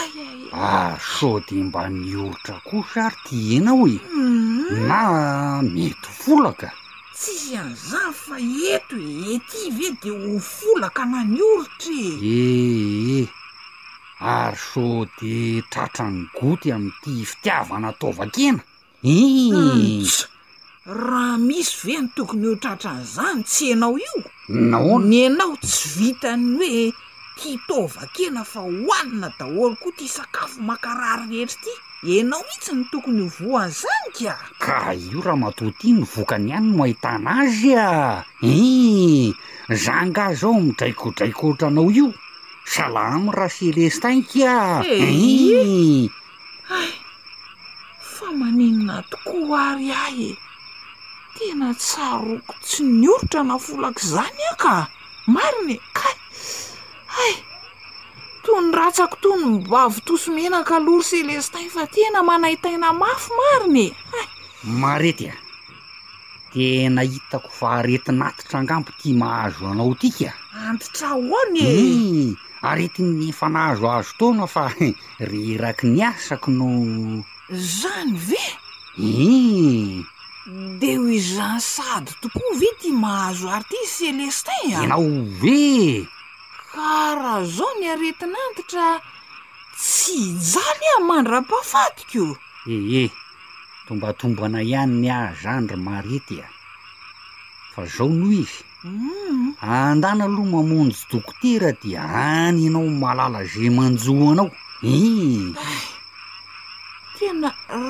ayaa 0.00 1.00
so 1.14 1.30
de 1.48 1.56
mba 1.66 1.82
niolitra 2.00 2.56
koa 2.66 2.84
sary 2.92 3.18
ty 3.24 3.36
enao 3.56 3.82
e 3.88 3.96
mhm. 4.04 4.68
na 4.88 5.00
mety 5.74 6.10
folaka 6.20 6.68
tsiisy 7.18 7.56
an'izany 7.58 8.12
fa 8.22 8.36
eto 8.72 8.96
e 9.00 9.12
ety 9.36 9.62
ve 9.76 9.88
de 10.02 10.10
hofolaka 10.22 11.04
na 11.12 11.20
ny 11.24 11.40
olitra 11.52 12.02
ee 12.22 13.24
ary 14.32 14.60
so 14.72 14.84
de 15.20 15.62
tratra 15.72 16.06
ny 16.16 16.20
goty 16.40 16.68
ami'ty 16.76 17.12
fitiavana 17.30 17.90
taovakena 18.00 18.62
is 19.02 20.14
raha 21.04 21.36
misy 21.48 21.72
ve 21.86 21.94
no 22.02 22.08
tokony 22.16 22.46
o 22.52 22.54
tratranyizany 22.64 23.42
tsy 23.48 23.64
anao 23.72 23.96
io 24.06 24.16
no 24.70 24.80
ny 25.10 25.16
anao 25.28 25.52
tsy 25.64 25.80
vitany 25.96 26.46
hoe 26.60 26.92
tia 27.38 27.58
taovakena 27.68 28.42
fa 28.52 28.60
hohanina 28.68 29.28
daholo 29.38 29.76
koa 29.82 29.92
ty 29.98 30.06
sakafo 30.16 30.58
makarary 30.68 31.24
rehetry 31.30 31.56
ty 31.64 31.72
enao 32.14 32.42
hihitsy 32.48 32.72
ny 32.76 32.84
tokony 32.90 33.22
ovoany 33.26 33.72
zanyka 33.82 34.34
ka 34.62 34.94
io 34.94 35.18
raha 35.26 35.42
matotinyny 35.42 36.06
vokany 36.12 36.46
iany 36.50 36.66
no 36.70 36.74
mahitana 36.78 37.30
azy 37.42 37.72
a 37.88 38.24
e 38.50 38.54
zanynga 39.84 40.26
zao 40.38 40.54
midraikodraikolitra 40.64 41.66
anao 41.68 41.90
io 41.98 42.08
salamy 42.72 43.26
raha 43.36 43.50
selestankya 43.56 44.54
eh, 44.86 45.02
i 45.02 46.08
ay 46.76 46.88
fa 48.14 48.26
maninona 48.38 48.96
tokoa 49.10 49.60
ary 49.74 49.90
ay 50.06 50.18
e 50.30 50.36
tena 51.34 51.68
tsaroko 51.80 52.52
tsy 52.64 52.82
nioritra 53.00 53.40
nafolako 53.48 54.00
zany 54.12 54.42
aho 54.50 54.56
ka 54.62 54.74
marony 55.34 55.74
e. 55.74 55.78
ka 55.98 56.08
ay 57.22 57.34
nyratsako 58.60 59.16
to 59.20 59.28
no 59.36 59.46
mbavy 59.60 60.00
toso 60.06 60.32
menakaloro 60.32 61.02
celestin 61.02 61.68
fa 61.70 61.86
tiena 61.94 62.22
manay 62.24 62.56
taina 62.62 62.92
mafy 62.92 63.30
mariny 63.38 63.86
e 63.90 63.92
a 64.18 64.24
marety 64.64 65.28
a 65.32 65.36
de 66.54 66.88
nahitako 66.88 67.48
fa 67.58 67.68
aretinatitra 67.82 68.58
angampo 68.60 68.92
ty 69.00 69.12
mahazo 69.12 69.66
anao 69.70 69.94
tika 69.94 70.32
antitra 70.68 71.08
onyei 71.12 71.84
hmm, 71.84 72.32
aretinny 72.62 73.32
fanahazo 73.32 73.86
azo 73.92 74.12
taona 74.18 74.46
fa 74.46 74.64
reeraky 75.28 75.86
niasako 75.92 76.50
no 76.50 76.68
zany 77.52 78.14
ve 78.18 78.42
i 78.98 79.12
hmm. 80.44 80.78
de 80.80 80.96
hoijan 80.96 81.60
sady 81.60 82.10
tokoa 82.20 82.56
ve 82.60 82.70
tia 82.80 82.92
mahazo 82.92 83.50
ary 83.52 83.64
ty 83.70 83.76
y 83.84 83.88
celestin 83.98 84.88
nao 84.88 85.02
ve 85.42 86.06
karaha 86.76 87.36
zao 87.56 87.72
niaretinantitra 87.80 88.88
tsy 89.80 90.14
ijany 90.36 90.86
a 90.96 90.98
mandram-pafatikoo 91.08 92.32
eh 92.68 92.86
eh 93.02 93.10
tombatomba 93.86 94.44
na 94.52 94.60
ihany 94.70 94.94
ny 95.02 95.08
ahzandry 95.18 95.78
marety 95.86 96.36
a 96.44 96.48
fa 97.72 97.82
zao 97.94 98.08
noho 98.20 98.32
izy 98.42 98.60
mm. 98.84 99.52
andana 99.78 100.24
aloha 100.28 100.52
mamonjy 100.54 101.00
dokotera 101.10 101.70
dia 101.80 102.00
any 102.46 102.62
anao 102.68 102.88
malala 103.02 103.40
zemanjoanao 103.52 104.48
i 104.84 105.00
tena 107.16 107.48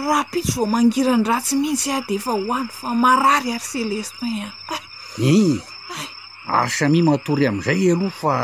raha 0.09 0.22
pitso 0.32 0.57
vao 0.62 0.68
mangiranydratsy 0.74 1.55
mihitsy 1.61 1.91
a 1.97 1.99
de 2.07 2.14
efa 2.18 2.32
hohany 2.39 2.70
fa 2.78 2.89
marary 3.03 3.51
ary 3.57 3.64
celestin 3.72 4.47
a 4.47 4.49
e 5.18 5.34
eh. 5.34 5.59
asa 6.62 6.87
mih 6.93 7.03
matory 7.09 7.45
amn'izay 7.51 7.82
aloha 7.93 8.14
fa 8.22 8.34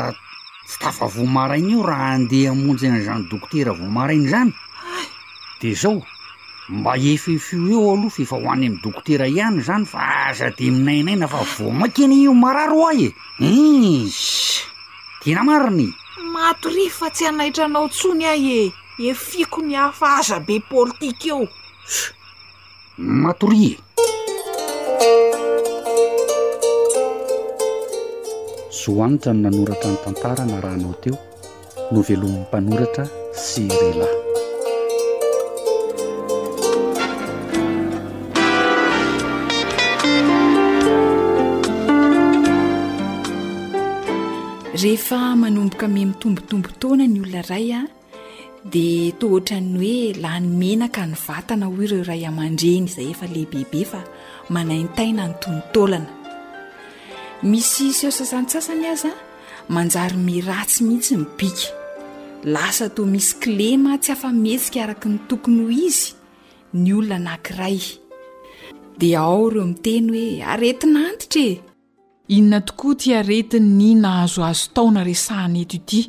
ftafa 0.73 1.05
voa 1.07 1.25
maraina 1.25 1.67
io 1.69 1.83
raha 1.85 2.13
andeha 2.17 2.53
monjy 2.57 2.87
an 2.89 2.97
zany 3.05 3.23
dokotera 3.31 3.71
vo 3.73 3.85
marainy 3.95 4.27
zany 4.29 4.49
a 4.49 5.05
de 5.61 5.73
zao 5.73 6.01
mba 6.69 6.93
efefio 6.97 7.61
eo 7.73 7.93
aloha 7.93 8.09
fa 8.09 8.21
efa 8.23 8.35
ho 8.41 8.47
any 8.51 8.65
ami'y 8.67 8.79
dokotera 8.83 9.25
ihany 9.29 9.61
zany 9.61 9.85
fa 9.85 9.99
aza 10.29 10.49
de 10.57 10.71
minainaina 10.73 11.27
fa 11.29 11.41
vo 11.57 11.69
mankeny 11.71 12.15
io 12.25 12.33
mararo 12.33 12.81
a 12.89 12.93
e 12.93 13.13
us 13.39 14.63
tena 15.21 15.43
marina 15.43 15.93
matory 16.33 16.89
fa 16.89 17.09
tsy 17.13 17.25
anaitranao 17.29 17.85
ntsony 17.87 18.25
ahy 18.25 18.47
e 18.65 18.73
e 19.09 19.13
fiko 19.13 19.61
miafa 19.61 20.17
aza 20.19 20.39
be 20.39 20.55
portike 20.59 21.29
eo 21.29 21.45
matori 22.97 23.65
e 23.77 23.82
zohanitra 28.85 29.33
ny 29.33 29.41
nanoratra 29.47 29.89
ny 29.91 29.97
tantarana 30.05 30.57
rahanao 30.63 30.95
teo 31.01 31.17
no 31.91 32.01
velomin'ny 32.07 32.39
mpanoratra 32.47 33.05
sy 33.31 33.65
lelahy 33.67 34.19
rehefa 44.83 45.19
manomboka 45.43 45.85
ame 45.87 46.03
mitombotombo 46.11 46.69
taona 46.81 47.05
ny 47.07 47.19
olona 47.23 47.41
ray 47.51 47.67
a 47.79 47.79
dia 48.73 49.15
toohatrany 49.19 49.71
hoe 49.79 49.95
lah 50.23 50.35
ny 50.43 50.49
menaka 50.63 51.07
ny 51.07 51.15
vatana 51.27 51.71
hoy 51.71 51.85
ireo 51.87 52.03
ray 52.09 52.21
aman-dreny 52.29 52.89
izay 52.91 53.07
efa 53.15 53.31
lehibebe 53.33 53.81
fa 53.91 54.01
manayntaina 54.53 55.29
ny 55.29 55.33
tombontolana 55.41 56.22
misy 57.47 57.87
seosasan-tsasany 57.99 58.85
aza 58.93 59.11
a 59.11 59.71
manjary 59.75 60.17
miratsy 60.27 60.83
mihitsy 60.87 61.13
nibika 61.19 61.67
lasa 62.53 62.85
to 62.95 63.01
misy 63.13 63.33
klema 63.41 63.93
tsy 64.01 64.11
afamhetsika 64.15 64.79
araka 64.85 65.07
ny 65.11 65.19
tokony 65.29 65.59
ho 65.65 65.69
izy 65.87 66.07
ny 66.81 66.89
olona 66.97 67.17
nakiray 67.27 67.79
dia 68.99 69.19
ao 69.27 69.41
ireo 69.47 69.65
miteny 69.71 70.09
hoe 70.15 70.43
aretinantitra 70.53 71.43
e 71.49 71.61
inona 72.35 72.59
tokoa 72.67 72.93
ti 72.99 73.07
aretin 73.19 73.65
ny 73.79 73.89
nahazoazo 74.03 74.65
taona 74.75 75.03
resaany 75.09 75.57
eto 75.65 75.75
ity 75.81 76.01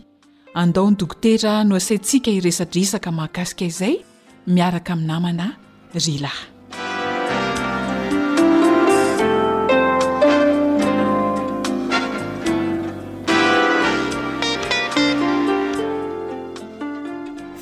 andao 0.62 0.86
ny 0.90 0.96
dokotera 1.00 1.64
no 1.68 1.74
asaintsika 1.76 2.30
iresadresaka 2.30 3.10
mahagasika 3.18 3.64
izay 3.72 3.94
miaraka 4.46 4.92
amin'ny 4.92 5.10
namana 5.12 5.46
ryla 6.06 6.53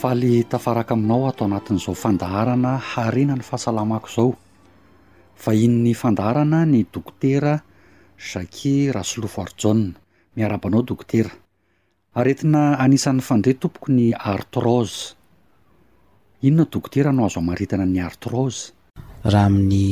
faly 0.02 0.36
tafaraka 0.52 0.92
aminao 0.98 1.24
atao 1.30 1.46
anatin'izao 1.48 1.94
fandaharana 2.02 2.72
harena 2.92 3.34
ny 3.38 3.44
fahasalamako 3.48 4.08
zao 4.16 4.30
fa 5.42 5.52
inny 5.64 5.92
fandaharana 6.00 6.60
ny 6.72 6.80
dokotera 6.94 7.54
jaqui 8.30 8.74
raslo 8.96 9.28
voarjoe 9.34 9.82
miarabanao 10.36 10.82
dokotera 10.90 11.30
aretina 12.18 12.62
anisan'ny 12.84 13.22
fandre 13.28 13.52
tompoko 13.62 13.88
ny 13.98 14.06
artroze 14.34 14.98
inona 16.46 16.66
dokotera 16.72 17.08
ano 17.12 17.22
azo 17.26 17.38
amaritana 17.44 17.86
ny 17.92 18.00
artroze 18.10 18.60
raha 19.32 19.46
amin'ny 19.50 19.84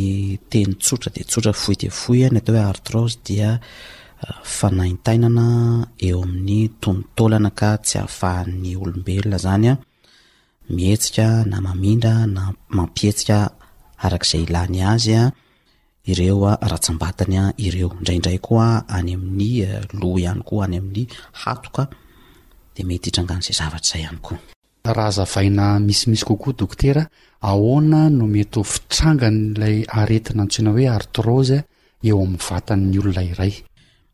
teny 0.51 0.73
tsotra 0.83 1.11
de 1.15 1.23
tsotra 1.31 1.53
foy 1.63 1.77
tefoy 1.83 2.21
any 2.29 2.39
atao 2.41 2.57
hoe 2.59 2.69
artrose 2.73 3.17
dia 3.27 3.51
ah, 4.27 4.41
fanaintainana 4.59 5.47
eo 6.09 6.19
amin'ny 6.27 6.61
tontolana 6.83 7.51
ka 7.59 7.71
tsy 7.85 7.95
ahafahany 8.01 8.71
olombelona 8.83 9.39
zany 9.47 9.69
a 9.71 9.73
ah. 9.75 9.79
mihetsika 10.71 11.45
na 11.45 11.61
mamindra 11.61 12.27
na 12.31 12.53
mampietsika 12.71 13.51
arak'izay 14.07 14.43
ilany 14.47 14.79
azya 14.95 15.23
ireoa 16.13 16.53
ratsabatany 16.73 17.39
ireo 17.67 17.89
indraindray 17.99 18.39
koa 18.47 18.69
any 18.97 19.13
amin'ny 19.19 19.53
eh, 19.67 19.83
loh 20.01 20.17
ihany 20.21 20.43
ko 20.49 20.55
any 20.65 20.77
amin'ny 20.81 21.05
hatoka 21.43 21.83
de 22.75 22.81
mety 22.89 23.07
hiranganzay 23.11 23.55
zavatr 23.61 23.87
zay 23.91 24.01
ihany 24.07 24.23
koismisy 25.87 26.25
kokoaokeahoana 26.29 28.01
no 28.19 28.25
metyo 28.35 28.61
firanganylay 28.73 29.77
aetina 30.01 30.43
antsoina 30.45 30.71
hoe 30.77 30.87
artros 30.99 31.49
eo 32.09 32.17
am'ny 32.27 32.41
vatanynyolona 32.49 33.23
iay 33.31 33.53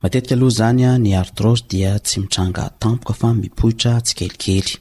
matetikaaloha 0.03 0.57
zanya 0.61 0.91
ny 1.05 1.11
artrosy 1.23 1.63
dia 1.71 1.93
tsy 2.07 2.17
mitranga 2.23 2.65
tampoka 2.83 3.13
fa 3.21 3.29
mipohitra 3.43 3.93
tsykelikely 4.05 4.81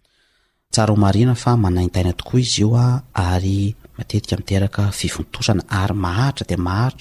tsara 0.73 0.93
homaina 0.95 1.33
fa 1.43 1.51
manantaina 1.63 2.13
tokoa 2.19 2.39
izy 2.45 2.61
io 2.63 2.71
a 2.75 3.03
ah, 3.21 3.33
ary 3.35 3.55
mateikamitekinonaaymaharitra 3.97 6.45
deahair 6.49 6.93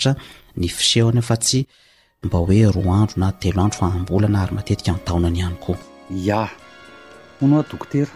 ny 0.61 0.65
eoyfa 1.05 1.37
tsy 1.45 1.59
mba 2.27 2.37
hoe 2.43 2.61
roa 2.77 2.95
anro 3.03 3.17
nateloanoaaona 3.25 4.39
arymaeaonhyoaho 4.45 6.57
noadokoter 7.51 8.09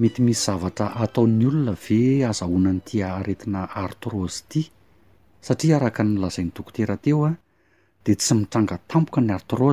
mety 0.00 0.18
misy 0.26 0.42
zavatra 0.46 0.86
ataon'ny 1.04 1.44
olona 1.50 1.72
ve 1.84 1.98
azahonanytia 2.30 3.06
aetinaartrôz 3.18 4.34
ty 4.50 4.60
satia 5.46 5.72
araka 5.78 6.00
ny 6.08 6.12
lazainy 6.22 6.50
dokotera 6.56 6.94
teoa 7.06 7.24
ah, 7.28 7.36
de 8.04 8.12
tsy 8.20 8.32
mitranga 8.40 8.74
tamoka 8.90 9.18
ny 9.26 9.30
artro 9.38 9.68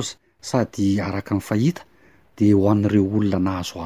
sady 0.48 0.86
ark 1.08 1.28
nyahi 1.36 1.70
de 2.36 2.44
hoan''ireo 2.60 3.04
olonaaazo 3.18 3.76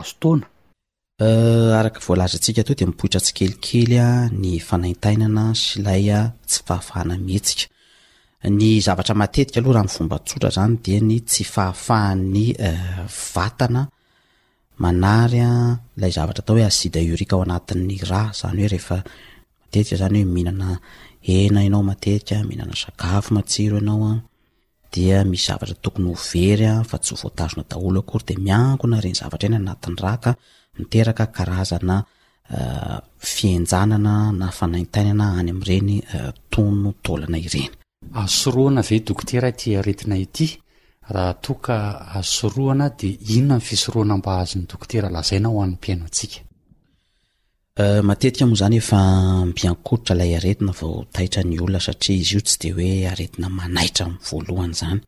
Eh, 1.27 1.77
araky 1.79 1.99
voalaza 2.07 2.37
ntsika 2.39 2.61
ato 2.63 2.73
de 2.79 2.85
mipoira 2.89 3.21
kelikeyeioa 3.39 4.09
ay 4.31 4.37
de 10.85 10.95
ny 11.09 11.19
tsy 11.31 11.43
fafahanyaa 11.55 13.87
eh, 13.87 13.89
aary 14.89 15.41
lay 16.01 16.11
zavatra 16.17 16.41
atao 16.43 16.55
hoe 16.57 16.65
asida 16.71 16.99
rika 17.21 17.35
ao 17.37 17.43
anatiy 17.47 18.03
ra 18.11 18.23
ay 18.49 18.59
oeaaeiaeaakafoad 21.79 23.41
misy 25.31 25.45
zavatra 25.49 25.77
tokony 25.85 26.09
overy 26.15 26.67
a 26.73 26.75
fa 26.91 26.97
tsy 27.03 27.11
ho 27.13 27.17
voatazona 27.23 27.63
daholo 27.71 27.99
akory 28.01 28.25
de 28.29 28.35
miankona 28.45 29.03
reny 29.05 29.17
zavatra 29.21 29.47
eny 29.49 29.57
anatiny 29.63 29.97
raka 30.05 30.31
miteraka 30.79 31.27
karazana 31.27 32.05
eh, 32.51 32.99
fienjanana 33.19 34.33
na 34.41 34.49
fanaitainana 34.59 35.27
any 35.41 35.51
am'reny 35.57 35.97
eh, 36.17 36.31
tonotona 36.53 37.39
irenyaso 37.47 38.51
vokoea 38.91 39.53
tyaeina 39.61 40.15
ityhoaso 40.25 42.49
dinona 43.29 43.61
fisooamba 43.69 44.33
haznyokteaaina 44.39 45.49
hoanioemoa 45.49 46.07
eh, 48.23 48.53
zany 48.61 48.77
efambiankoitra 48.83 50.15
lay 50.21 50.33
aetina 50.37 50.73
vao 50.81 51.05
taitra 51.13 51.43
ny 51.51 51.57
olona 51.63 51.81
satria 51.87 52.17
izy 52.23 52.35
io 52.37 52.41
tsy 52.47 52.57
de 52.63 52.71
hoe 52.77 53.09
aretina 53.13 53.49
manaitra 53.59 54.05
amin 54.07 54.19
voalohany 54.31 54.73
zany 54.81 55.01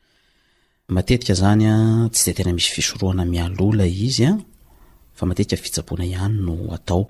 mae 0.94 1.14
zanya 1.40 1.74
tsy 2.12 2.24
de 2.26 2.32
tena 2.36 2.52
misy 2.56 2.70
fisoroana 2.76 3.24
mialola 3.32 3.86
izy 3.86 4.24
a 4.30 4.38
fa 5.20 5.26
matetika 5.28 5.60
fitsaboana 5.64 6.04
ihany 6.12 6.36
no 6.46 6.54
atao 6.76 7.02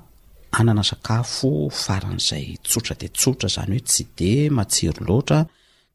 anana 0.60 0.82
sakafo 0.90 1.50
faran'zay 1.84 2.46
tsotra 2.68 2.94
de 3.00 3.06
tsotra 3.18 3.48
zany 3.56 3.72
hoe 3.76 3.84
tsy 3.90 4.02
de 4.18 4.32
matsiro 4.56 5.00
lotra 5.10 5.40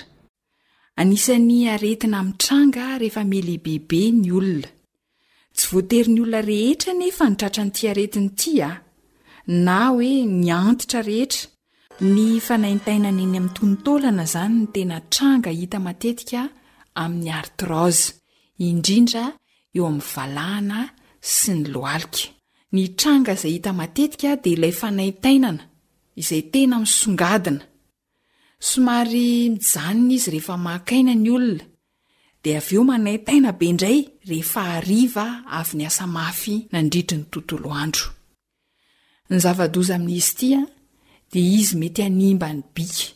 anisany 1.00 1.58
aretina 1.74 2.18
mitranga 2.28 2.98
rehefa 3.00 3.22
meleibebe 3.30 4.02
ny 4.20 4.28
olona 4.38 4.70
tsy 5.56 5.64
voateriny 5.70 6.18
olona 6.26 6.40
rehetra 6.50 6.92
nefa 7.00 7.24
nitratrany 7.30 7.70
ti 7.74 7.82
haretiny 7.88 8.28
ty 8.40 8.52
a 8.70 8.70
na 9.64 9.78
hoe 9.94 10.10
niantatra 10.42 11.00
rehetra 11.10 11.46
ny 12.00 12.38
fanaintainana 12.40 13.10
iny 13.22 13.38
ami'ny 13.40 13.54
tontolana 13.56 14.22
izany 14.28 14.54
ny 14.60 14.66
tena 14.74 14.98
tranga 15.10 15.50
hita 15.50 15.80
matetika 15.82 16.42
amin'ny 17.02 17.30
artroze 17.38 18.04
indrindra 18.68 19.24
eo 19.76 19.84
amin'ny 19.90 20.04
valahana 20.14 20.80
sy 21.20 21.52
ny 21.58 21.64
loalika 21.74 22.28
ny 22.74 22.84
tranga 23.00 23.32
izay 23.36 23.54
hita 23.58 23.72
matetika 23.80 24.36
dia 24.44 24.54
ilay 24.56 24.70
fanaintainana 24.80 25.64
izay 26.22 26.42
tena 26.54 26.74
aminny 26.78 26.94
songadina 26.98 27.64
somary 28.68 29.26
mijanina 29.54 30.14
izy 30.16 30.30
rehefa 30.34 30.54
maakaina 30.66 31.12
ny 31.22 31.28
olona 31.36 31.66
dia 32.44 32.58
avy 32.62 32.74
eo 32.78 32.84
manaintainabe 32.92 33.66
indray 33.72 33.98
rehefa 34.30 34.62
ariva 34.78 35.26
avy 35.60 35.72
ny 35.80 35.84
asa 35.90 36.06
mafy 36.16 36.56
nandridri 36.72 37.16
ny 37.20 37.24
tontolo 37.32 37.74
androny 37.82 39.38
zavadza 39.44 39.94
amin'izy 39.98 40.34
tya 40.40 40.62
di 41.32 41.42
izy 41.60 41.76
mety 41.76 42.02
animba 42.02 42.48
ny 42.52 42.60
bika 42.74 43.06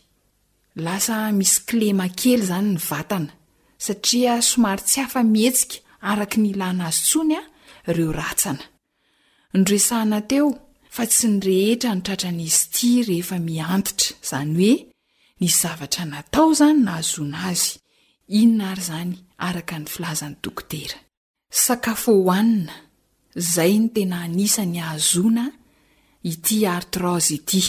lasa 0.85 1.17
misy 1.39 1.57
klema 1.69 2.07
kely 2.21 2.43
zany 2.47 2.67
ny 2.73 2.79
vatana 2.91 3.33
satria 3.85 4.35
somary 4.45 4.83
tsy 4.89 4.99
afa 5.05 5.21
mihetsika 5.33 5.77
araka 6.11 6.37
ny 6.43 6.47
ilana 6.53 6.85
azy 6.91 7.01
ntsony 7.07 7.35
a 7.41 7.43
ireo 7.91 8.11
ratsana 8.21 8.65
nroesahinateo 9.61 10.47
fa 10.95 11.03
tsy 11.11 11.27
nirehetra 11.33 11.91
nitratran'izy 11.97 12.61
ti 12.75 12.91
rehefa 13.09 13.37
miantitra 13.49 14.09
izany 14.23 14.53
hoe 14.59 14.75
nisy 15.41 15.57
zavatra 15.63 16.05
natao 16.11 16.47
izany 16.53 16.79
nahazona 16.87 17.39
azy 17.51 17.71
inona 18.41 18.65
ary 18.73 18.83
zany 18.91 19.13
araka 19.49 19.75
ny 19.83 19.87
filazany 19.93 20.37
dokoteraaina 20.45 22.75
zay 23.55 23.73
n 23.85 23.87
tena 23.95 24.17
anisany 24.27 24.77
ahazona 24.85 25.45
ity 26.33 26.57
artrz 26.77 27.29
ity 27.39 27.63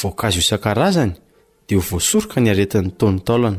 voaka 0.00 0.26
azo 0.28 0.38
oisankarazany 0.38 1.12
de 1.66 1.76
ho 1.76 1.80
voasoroka 1.90 2.40
niaretiny 2.40 2.90
tony 2.98 3.18
taolana 3.26 3.58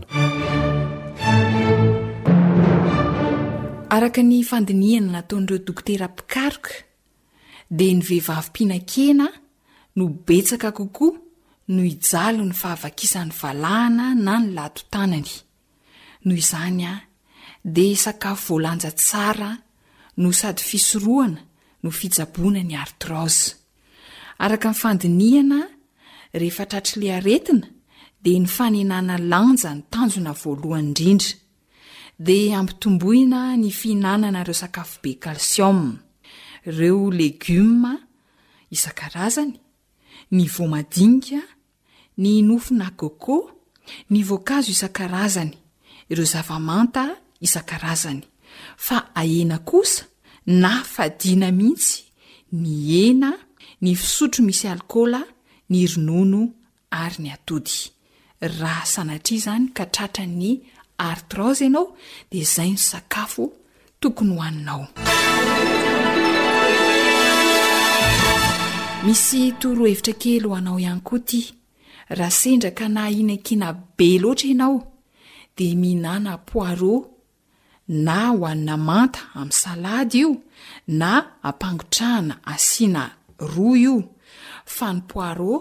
araka 3.95 4.21
ny 4.23 4.39
fandiniana 4.51 5.11
nataonireo 5.15 5.57
dokotera 5.67 6.07
pikaroka 6.15 6.69
de 7.73 7.91
ny 7.93 8.01
vehivavy 8.03 8.49
mpinakena 8.49 9.27
no 9.95 10.07
betsaka 10.27 10.71
kokoa 10.77 11.17
no 11.73 11.81
ijalo 11.91 12.43
ny 12.49 12.53
fahavakisan'ny 12.61 13.31
valahana 13.41 14.05
na 14.25 14.33
ny 14.41 14.47
latotanany 14.57 15.33
noho 16.25 16.39
izany 16.43 16.81
a 16.91 16.93
de 17.75 17.85
sakafo 18.03 18.43
voalanja 18.51 18.91
tsara 18.99 19.49
no 20.21 20.29
sady 20.39 20.63
fisoroana 20.69 21.39
no 21.83 21.89
fitsabona 21.99 22.61
ny 22.69 22.75
artroz 22.83 23.37
araka 24.43 24.67
nyfandinihana 24.73 25.59
rehefatratrilearetina 26.39 27.67
de 28.23 28.31
ny 28.41 28.47
fanenana 28.55 29.15
lanja 29.31 29.69
ny 29.75 29.81
tanjona 29.93 30.33
voalohany 30.41 30.85
indrindra 30.87 31.31
de 32.25 32.37
ampitomboina 32.59 33.39
ny 33.61 33.69
fihinanana 33.79 34.39
reo 34.47 34.57
sakafobe 34.61 35.11
kalsiom 35.23 35.79
ireo 36.65 37.09
legioma 37.11 37.93
isan-karazany 38.73 39.53
ny 40.35 40.43
voamadinika 40.53 41.39
ny 42.21 42.31
nofona 42.47 42.87
kôco 42.99 43.37
ny 44.13 44.19
voankazo 44.27 44.69
isan-karazany 44.75 45.53
ireo 46.11 46.25
zavamanta 46.33 47.03
isan-karazany 47.45 48.21
fa 48.85 48.97
ahena 49.21 49.57
kosa 49.69 50.03
na 50.61 50.71
fadiana 50.93 51.49
mihitsy 51.59 51.95
ny 52.61 52.69
ena 53.07 53.31
ny 53.81 53.91
fisotro 54.01 54.41
misy 54.47 54.67
alkoola 54.73 55.21
ny 55.71 55.77
ronono 55.95 56.41
ary 57.01 57.17
ny 57.23 57.29
atody 57.35 57.77
raha 58.59 58.85
sanatria 58.93 59.37
izany 59.39 59.65
katratra 59.77 60.25
ny 60.39 60.51
artrose 61.07 61.63
ianao 61.65 61.87
de 62.31 62.43
zay 62.53 62.69
ny 62.73 62.77
sakafo 62.89 63.45
tokony 63.99 64.35
hoaninao 64.39 64.83
misy 69.05 69.51
toroa 69.51 69.87
hevitra 69.89 70.13
kelo 70.13 70.49
hanao 70.55 70.79
ihany 70.79 70.99
koa 71.03 71.19
ty 71.19 71.43
raha 72.09 72.31
sendraka 72.31 72.87
na 72.89 73.09
ina 73.09 73.35
kina 73.37 73.73
be 73.97 74.19
loatra 74.19 74.47
ianao 74.49 74.79
de 75.57 75.75
mihinana 75.81 76.37
poiro 76.37 76.93
na 78.05 78.17
hoanina 78.29 78.75
manta 78.77 79.21
amin'ny 79.33 79.55
salady 79.61 80.17
io 80.21 80.37
na 80.87 81.11
ampangotrahana 81.49 82.35
asiana 82.53 83.03
roa 83.53 83.77
io 83.85 83.95
fa 84.65 84.93
ny 84.93 85.01
poiro 85.09 85.53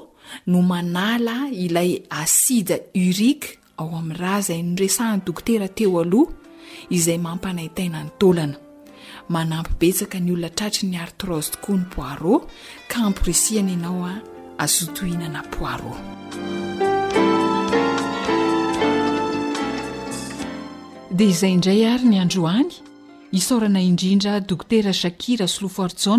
no 0.47 0.59
manala 0.71 1.37
ilay 1.65 1.93
asida 2.23 2.77
urike 3.09 3.59
ao 3.79 3.89
amin'n 4.01 4.19
raha 4.23 4.39
izay 4.45 4.63
noresahany 4.63 5.23
dokotera 5.27 5.69
teo 5.77 6.01
aloha 6.03 6.33
izay 6.97 7.19
mampanaitaina 7.27 7.99
ny 8.05 8.11
taolana 8.21 8.57
manampy 9.31 9.73
betsaka 9.81 10.19
ny 10.21 10.33
olona 10.35 10.51
tratry 10.51 10.89
ny 10.91 10.99
artrose 10.99 11.51
tokoa 11.55 11.77
ny 11.79 11.85
poiro 11.95 12.47
ka 12.89 13.07
ampresiana 13.07 13.73
ianaoa 13.73 14.13
azotohinana 14.59 15.41
poiro 15.55 15.95
dia 21.15 21.29
izay 21.31 21.53
indray 21.55 21.87
ary 21.87 22.05
ny 22.11 22.19
androany 22.21 22.73
isaorana 23.33 23.81
indrindra 23.81 24.41
doktera 24.41 24.93
jakira 25.03 25.49
slofoarjae 25.49 26.19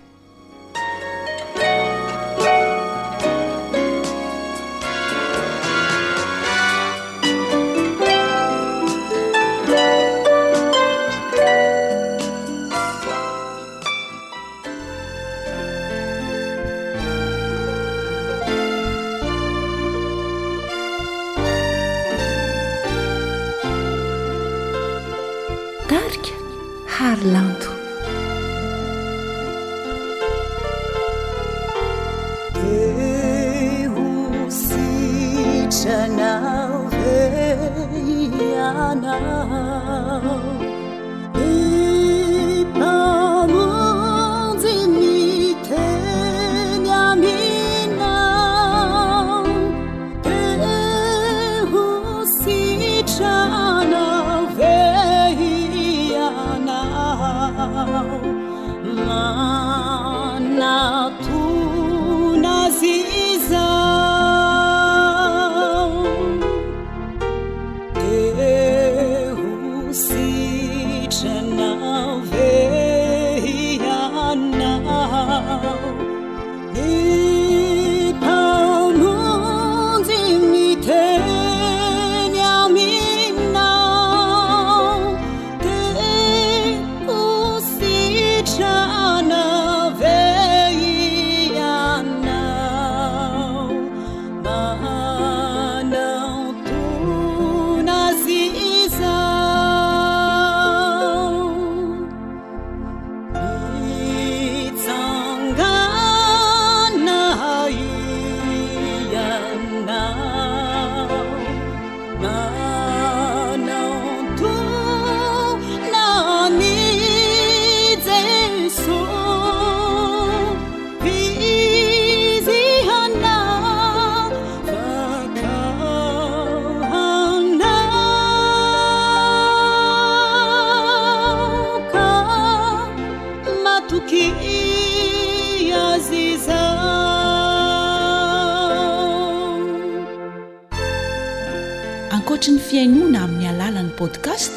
nona 142.90 143.20
amin'ny 143.26 143.46
alalan'ni 143.54 143.94
podcast 144.00 144.50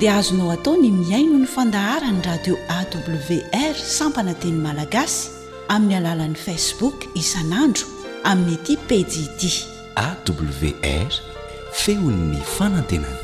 dia 0.00 0.12
azonao 0.20 0.50
atao 0.56 0.74
ny 0.80 0.88
miaino 0.94 1.36
ny 1.42 1.48
fandahara 1.54 2.08
ny 2.14 2.20
radio 2.28 2.54
awr 2.76 3.76
sampaananteny 3.98 4.56
malagasy 4.66 5.28
amin'ny 5.74 5.96
alalan'ni 6.00 6.38
facebook 6.48 6.98
isan'andro 7.22 7.86
amin'ny 8.30 8.56
aty 8.60 8.74
pedd 8.88 9.12
awr 10.04 11.12
feon'ny 11.82 12.40
fanantenanr 12.56 13.18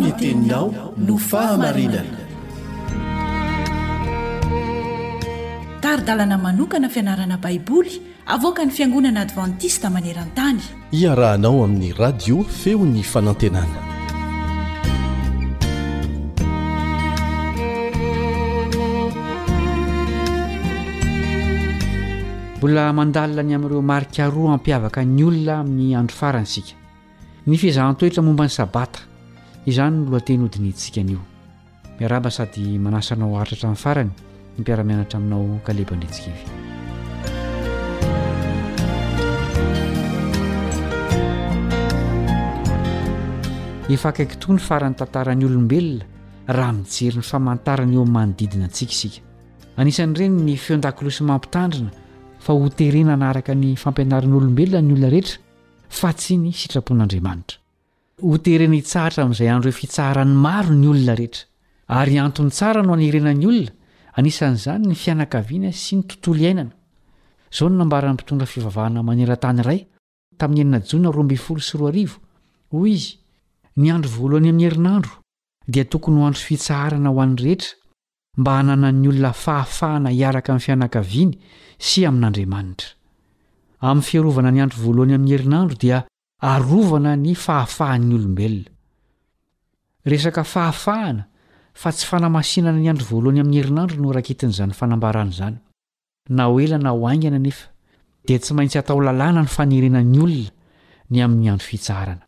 ny 0.00 0.12
teninao 0.20 0.68
no 1.06 1.14
fahamarinana 1.30 2.20
taridalana 5.84 6.36
manokana 6.44 6.88
fianarana 6.94 7.36
baiboly 7.44 7.94
avoaka 8.34 8.66
ny 8.68 8.74
fiangonana 8.76 9.22
advantista 9.26 9.88
maneran-tany 9.96 10.60
iarahanao 11.00 11.64
amin'ny 11.64 11.90
radio 12.04 12.44
feo 12.60 12.84
ny 12.84 13.00
fanantenana 13.12 13.80
mbola 22.58 22.84
mandalina 22.98 23.42
ny 23.46 23.52
amin'ireo 23.58 23.82
marikaroa 23.92 24.52
ampiavaka 24.60 25.00
ny 25.08 25.24
olona 25.30 25.54
amin'ny 25.64 25.90
andro 25.98 26.16
faransika 26.22 26.72
ny 27.48 27.56
fizahntoetra 27.64 28.20
momba 28.28 28.44
ny 28.46 28.52
sabata 28.60 29.00
izany 29.70 29.96
no 30.04 30.10
loateny 30.10 30.42
hodiny 30.44 30.68
intsikanio 30.72 31.18
miaraba 31.98 32.30
sady 32.36 32.64
manasanao 32.84 33.32
aritratra 33.40 33.66
ain'ny 33.72 33.80
farany 33.84 34.12
ny 34.54 34.58
mpiaramianatra 34.62 35.16
aminao 35.20 35.42
kalebandrentsikaivy 35.66 36.44
efa 43.96 44.06
akaiky 44.14 44.36
toa 44.42 44.52
ny 44.56 44.62
faran'ny 44.68 44.96
tantarany 45.02 45.42
olombelona 45.50 46.06
raha 46.56 46.72
mijeryny 46.78 47.24
famantarana 47.32 47.92
eo 47.98 48.02
anymanodidina 48.06 48.64
antsika 48.70 48.92
isika 48.96 49.20
anisany 49.80 50.12
ireny 50.16 50.36
ny 50.46 50.54
feondakilosy 50.64 51.22
mampitandrina 51.30 51.90
fa 52.44 52.50
ho 52.56 52.68
terena 52.78 53.14
naraka 53.24 53.52
ny 53.62 53.68
fampianaran'olombelona 53.82 54.82
ny 54.88 54.92
olona 54.94 55.08
rehetra 55.14 55.36
fa 55.98 56.08
tsy 56.18 56.32
ny 56.44 56.50
sitrapon'andriamanitra 56.60 57.58
hotehrena 58.22 58.74
hitsahatra 58.74 59.22
amin'izay 59.24 59.48
androhe 59.50 59.72
fitsaharany 59.78 60.30
maro 60.44 60.72
ny 60.74 60.86
olona 60.88 61.14
rehetra 61.16 61.44
ary 61.98 62.16
anton'ny 62.20 62.50
tsara 62.50 62.82
no 62.82 62.92
anyrenany 62.94 63.44
olona 63.46 63.72
anisan'izany 64.18 64.84
ny 64.88 64.94
fianakaviana 65.00 65.72
sy 65.72 65.96
ny 65.98 66.02
tontolo 66.08 66.38
iainana 66.44 66.72
zao 67.56 67.68
no 67.70 67.76
nambarany 67.82 68.14
mpitondra 68.16 68.46
fivavahana 68.52 69.02
manerantany 69.04 69.60
iray 69.64 69.80
tamin'ny 70.38 70.60
eninajona 70.64 71.12
rombeyfolo 71.16 71.60
sy 71.60 71.76
roaarivo 71.80 72.16
hoy 72.72 72.92
izy 72.96 73.10
ny 73.76 73.92
andro 73.94 74.10
voalohany 74.16 74.48
amin'ny 74.50 74.64
herinandro 74.66 75.14
dia 75.68 75.84
tokony 75.84 76.20
hoandro 76.22 76.40
fitsaharana 76.48 77.10
ho 77.12 77.20
any 77.20 77.36
rehetra 77.44 77.76
mba 78.40 78.56
hananan'ny 78.58 79.08
olona 79.12 79.32
fahafahana 79.32 80.10
hiaraka 80.16 80.52
min'ny 80.56 80.64
fianakaviany 80.64 81.34
sy 81.78 82.06
amin'andriamanitra 82.08 82.88
amin'ny 83.80 84.06
fiarovana 84.08 84.50
ny 84.56 84.60
andro 84.64 84.78
voalohany 84.86 85.14
amin'y 85.20 85.34
herinandro 85.36 85.76
dia 85.76 86.02
arovana 86.40 87.16
ny 87.16 87.32
fahafahan'ny 87.34 88.14
olombelona 88.14 88.68
resaka 90.06 90.44
fahafahana 90.44 91.24
fa 91.74 91.90
tsy 91.92 92.06
fanamasinana 92.06 92.78
ny 92.78 92.88
andro 92.90 93.06
voalohany 93.10 93.40
amin'ny 93.40 93.58
herinandro 93.60 93.96
no 94.02 94.12
rakitin'izany 94.12 94.72
fanambarana 94.72 95.30
izany 95.30 95.56
na 96.28 96.48
o 96.50 96.60
ela 96.60 96.78
na 96.78 96.90
hoaingana 96.90 97.38
nefa 97.38 97.70
dia 98.26 98.38
tsy 98.38 98.54
maintsy 98.54 98.78
atao 98.78 99.00
lalàna 99.00 99.42
ny 99.42 99.48
fanerenany 99.48 100.18
olona 100.20 100.50
ny 101.10 101.22
amin'ny 101.24 101.50
andro 101.50 101.64
fitsarana 101.66 102.22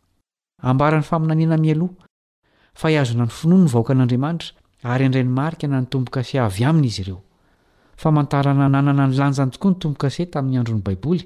ambarany 0.63 1.03
faminanina 1.03 1.57
mialoha 1.57 1.93
fa 2.73 2.89
iazona 2.91 3.25
ny 3.25 3.29
finoano 3.31 3.63
ny 3.65 3.71
vahoaka 3.73 3.93
an'andriamanitra 3.93 4.55
ary 4.91 5.05
andray 5.05 5.23
ny 5.23 5.29
marika 5.39 5.67
na 5.67 5.79
ny 5.81 5.87
tombo-kase 5.89 6.39
avy 6.39 6.63
aminy 6.65 6.87
izy 6.87 7.01
ireo 7.01 7.21
fa 7.97 8.09
mantarana 8.11 8.69
nanana 8.69 9.07
ny 9.07 9.13
lanjany 9.17 9.51
tokoa 9.51 9.71
ny 9.71 9.79
tombo-kase 9.79 10.25
tamin'ny 10.29 10.57
androny 10.57 10.81
baiboly 10.81 11.25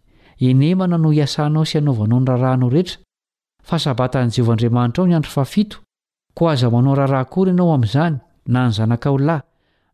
enemana 0.49 0.97
no 1.01 1.11
iasanao 1.13 1.65
sy 1.65 1.77
anaovanao 1.77 2.19
nrarahnao 2.21 2.69
rehetra 2.69 2.97
fa 3.63 3.77
sabatan'jeovndramanitra 3.79 5.01
ao 5.03 5.07
nyandro 5.07 5.29
fai 5.31 5.65
o 6.35 6.55
zanao 6.55 6.95
rahrahaory 6.99 7.51
anao 7.51 7.73
a'zany 7.75 8.17
na 8.53 8.61
ny 8.67 8.71
zanaka 8.77 9.09
olay 9.15 9.41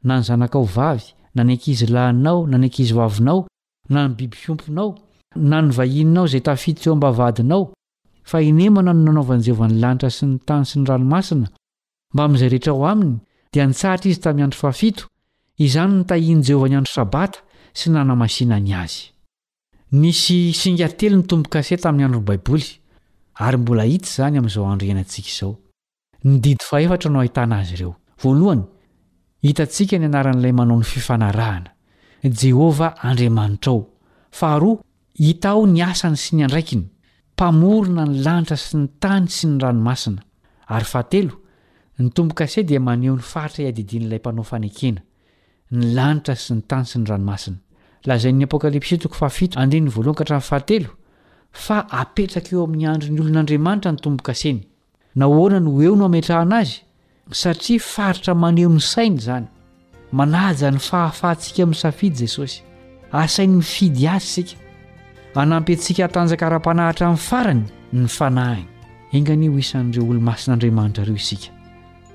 nany 0.07 0.23
zanaka 0.27 0.57
o 0.59 0.67
ay 0.87 0.99
nanekizlanao 1.35 2.47
nankiy 2.51 2.87
nao 3.19 3.47
nanbibfomnao 3.89 4.89
nahinao 5.35 6.27
zay 6.31 6.41
taeombainao 6.47 7.63
a 8.33 8.41
enenao 8.41 8.81
nanaovan'jenylanitra 8.87 10.09
sy 10.17 10.25
ny 10.25 10.37
tay 10.47 10.63
sy 10.69 10.79
ny 10.79 10.85
ranoaina 10.89 11.47
b'za 12.15 12.45
ehetra 12.45 12.73
o 12.73 12.85
any 12.91 13.19
d 13.51 13.65
nitsatra 13.65 14.09
izy 14.11 14.21
taandro 14.23 14.69
ai 14.69 14.95
izany 15.65 15.91
notahin'jeovnadro 15.99 16.87
sabata 16.95 17.39
sy 17.73 17.91
nanaminanya 17.91 18.87
nisy 19.91 20.53
singa 20.53 20.89
telo 20.89 21.17
ny 21.17 21.23
tombokase 21.23 21.77
tamin'ny 21.77 22.05
androbaiboly 22.05 22.65
ary 23.39 23.57
mbola 23.57 23.83
hitsy 23.85 24.09
izany 24.11 24.37
amin'izao 24.37 24.65
andro 24.71 24.85
ihenantsika 24.85 25.29
izao 25.29 25.53
ny 26.23 26.39
didy 26.43 26.65
fahefatra 26.69 27.11
no 27.11 27.19
hahitana 27.21 27.59
azy 27.61 27.73
ireo 27.77 27.93
voalohany 28.21 28.63
hitantsika 29.45 29.95
ny 29.97 30.05
anaran'ilay 30.09 30.51
manao 30.51 30.77
ny 30.77 30.83
fifanarahana 30.93 31.71
jehovah 32.23 32.95
andriamanitrao 33.05 33.87
faharoa 34.31 34.83
hita 35.15 35.55
o 35.55 35.63
ny 35.65 35.79
asany 35.81 36.17
sy 36.17 36.35
ny 36.35 36.43
andraikiny 36.43 36.83
mpamorona 37.35 38.05
ny 38.11 38.15
lanitra 38.25 38.57
sy 38.59 38.75
ny 38.81 38.87
tany 38.99 39.29
sy 39.31 39.47
ny 39.47 39.57
ranomasina 39.63 40.21
ary 40.67 40.85
fa 40.85 41.03
telo 41.03 41.39
ny 41.99 42.09
tombon-kase 42.11 42.63
dia 42.67 42.79
maneho 42.79 43.15
ny 43.15 43.23
faitra 43.23 43.63
iadidian'ilay 43.63 44.19
mpanao 44.19 44.43
fanekena 44.43 44.99
ny 45.71 45.93
lanitra 45.95 46.35
sy 46.35 46.57
ny 46.57 46.61
tany 46.67 46.85
sy 46.85 46.99
ny 46.99 47.07
ranomasina 47.07 47.59
lazai'ny 48.07 48.43
apokalipsh 48.43 48.91
apetraka 51.67 52.37
eo 52.55 52.61
amin'ny 52.67 52.85
andro 52.93 53.09
ny 53.15 53.19
olon'andriamanitrany 53.23 53.97
tombokaseny 54.05 54.59
nahoanano 55.19 55.69
eo 55.85 55.93
no 55.99 56.03
ametrahna 56.11 56.55
azy 56.63 56.75
satria 57.41 57.81
faritra 57.93 58.33
maneo 58.43 58.69
ny 58.75 58.79
sainy 58.93 59.19
zany 59.27 59.47
manajany 60.19 60.77
fahafasika 60.89 61.61
min'ny 61.67 61.79
safiy 61.83 62.09
jesosy 62.21 62.57
aainia 63.13 64.11
aahtra'nyanyy 64.11 65.75
hygian'reo 69.13 70.09
olomasin'andiamanitra 70.11 71.13
isk 71.21 71.41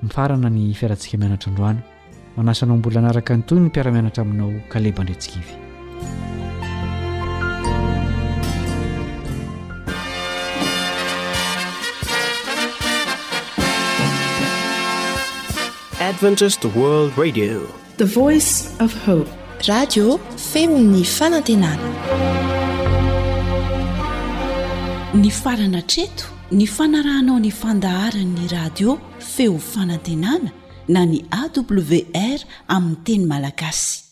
iarananyfiaratsika 0.07 1.15
ianarandayasnaombola 1.17 2.99
naka 3.05 3.33
nytoyny 3.39 3.63
mpiaraianatra 3.67 4.21
minaokalebandetik 4.31 5.45
addite 17.17 18.05
voice 18.05 18.69
f 18.87 18.93
hpe 19.05 19.29
radio 19.67 20.17
feminy 20.37 21.03
fanantenana 21.03 21.89
ny 25.13 25.31
farana 25.31 25.81
treto 25.81 26.25
ny 26.51 26.67
fanarahnao 26.67 27.39
ny 27.39 27.51
fandaharan'ny 27.61 28.47
radio 28.51 28.97
feo 29.33 29.57
fanantenana 29.59 30.51
na 30.87 31.05
ny 31.05 31.21
awr 31.43 32.39
amin'ny 32.67 32.97
teny 33.05 33.25
malagasy 33.27 34.02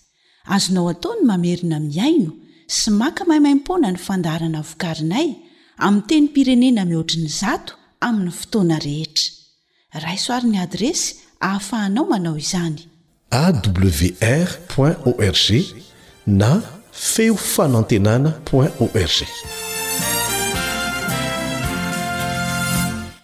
azonao 0.55 0.89
ataony 0.93 1.21
mamerina 1.29 1.77
miaino 1.79 2.31
sy 2.77 2.89
maka 2.99 3.23
mahaimaimpona 3.27 3.87
ny 3.91 3.99
fandarana 4.05 4.61
vokarinay 4.69 5.29
amin'ny 5.85 6.03
teny 6.09 6.25
pirenena 6.35 6.81
mihoatriny 6.89 7.29
zato 7.41 7.73
amin'ny 8.07 8.31
fotoana 8.39 8.77
rehetra 8.85 9.27
raysoarin'ny 10.03 10.59
adresy 10.65 11.05
hahafahanao 11.43 12.05
manao 12.11 12.35
izany 12.45 12.77
awr 13.41 14.49
org 15.09 15.47
na 16.41 16.51
feo 17.13 17.35
fanantenana 17.53 18.29
o 18.53 18.57
org 18.87 19.70